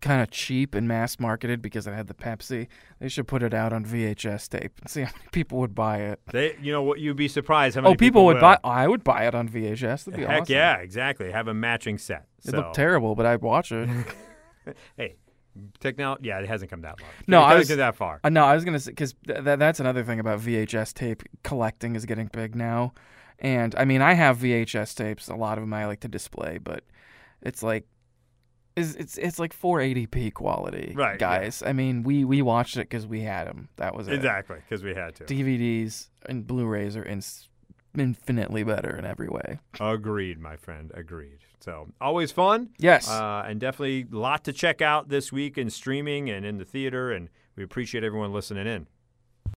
kind 0.00 0.20
of 0.20 0.30
cheap 0.30 0.74
and 0.74 0.88
mass 0.88 1.20
marketed 1.20 1.62
because 1.62 1.86
it 1.86 1.92
had 1.94 2.08
the 2.08 2.14
Pepsi, 2.14 2.66
they 2.98 3.08
should 3.08 3.28
put 3.28 3.42
it 3.44 3.54
out 3.54 3.72
on 3.72 3.84
VHS 3.84 4.48
tape 4.48 4.72
and 4.80 4.90
see 4.90 5.02
how 5.02 5.12
many 5.14 5.28
people 5.30 5.58
would 5.58 5.74
buy 5.74 5.98
it. 5.98 6.20
They, 6.32 6.56
you 6.60 6.72
know 6.72 6.82
what? 6.82 6.98
You'd 6.98 7.16
be 7.16 7.28
surprised 7.28 7.76
how 7.76 7.82
many 7.82 7.94
Oh, 7.94 7.96
people, 7.96 8.24
would 8.26 8.34
will. 8.36 8.40
buy. 8.40 8.58
I 8.64 8.88
would 8.88 9.04
buy 9.04 9.26
it 9.26 9.34
on 9.36 9.48
VHS. 9.48 10.04
That'd 10.06 10.14
be 10.16 10.22
Heck 10.26 10.42
awesome. 10.42 10.52
yeah, 10.52 10.76
exactly. 10.78 11.30
Have 11.30 11.46
a 11.46 11.54
matching 11.54 11.96
set. 11.98 12.26
It 12.44 12.54
looked 12.54 12.74
terrible, 12.74 13.14
but 13.14 13.24
I'd 13.26 13.42
watch 13.42 13.70
it. 13.70 13.88
hey, 14.96 15.14
technology. 15.80 16.28
Yeah, 16.28 16.38
it 16.40 16.48
hasn't 16.48 16.70
come 16.70 16.82
that 16.82 17.00
long. 17.00 17.10
No, 17.26 17.40
it 17.40 17.44
I 17.44 17.54
was- 17.56 17.68
that 17.68 17.94
far. 17.96 18.20
Uh, 18.24 18.28
no, 18.28 18.44
I 18.44 18.54
was 18.54 18.64
gonna 18.64 18.80
say 18.80 18.90
because 18.92 19.14
th- 19.26 19.44
th- 19.44 19.58
that's 19.58 19.80
another 19.80 20.02
thing 20.04 20.20
about 20.20 20.40
VHS 20.40 20.92
tape 20.94 21.22
collecting 21.42 21.96
is 21.96 22.04
getting 22.06 22.28
big 22.32 22.54
now, 22.54 22.92
and 23.38 23.74
I 23.76 23.84
mean 23.84 24.02
I 24.02 24.14
have 24.14 24.38
VHS 24.38 24.94
tapes. 24.94 25.28
A 25.28 25.34
lot 25.34 25.58
of 25.58 25.62
them 25.62 25.72
I 25.74 25.86
like 25.86 26.00
to 26.00 26.08
display, 26.08 26.58
but 26.58 26.84
it's 27.42 27.62
like. 27.62 27.86
It's, 28.76 28.94
it's 28.94 29.18
it's 29.18 29.38
like 29.40 29.52
480p 29.52 30.32
quality, 30.32 30.94
Right, 30.96 31.14
yeah. 31.20 31.40
guys. 31.40 31.62
I 31.66 31.72
mean, 31.72 32.02
we 32.04 32.24
we 32.24 32.40
watched 32.40 32.76
it 32.76 32.88
because 32.88 33.04
we 33.06 33.20
had 33.20 33.48
them. 33.48 33.68
That 33.76 33.96
was 33.96 34.06
it. 34.06 34.14
Exactly, 34.14 34.56
because 34.60 34.84
we 34.84 34.94
had 34.94 35.16
to. 35.16 35.24
DVDs 35.24 36.08
and 36.26 36.46
Blu-rays 36.46 36.96
are 36.96 37.04
ins- 37.04 37.48
infinitely 37.96 38.62
better 38.62 38.96
in 38.96 39.04
every 39.04 39.28
way. 39.28 39.58
Agreed, 39.80 40.40
my 40.40 40.56
friend. 40.56 40.90
Agreed. 40.94 41.38
So 41.60 41.88
always 42.00 42.32
fun. 42.32 42.70
Yes. 42.78 43.08
Uh, 43.08 43.44
and 43.46 43.60
definitely 43.60 44.06
a 44.12 44.16
lot 44.16 44.44
to 44.44 44.52
check 44.52 44.80
out 44.80 45.08
this 45.08 45.30
week 45.30 45.58
in 45.58 45.70
streaming 45.70 46.30
and 46.30 46.44
in 46.46 46.58
the 46.58 46.64
theater. 46.64 47.12
And 47.12 47.28
we 47.56 47.62
appreciate 47.62 48.04
everyone 48.04 48.32
listening 48.32 48.66
in. 48.66 48.86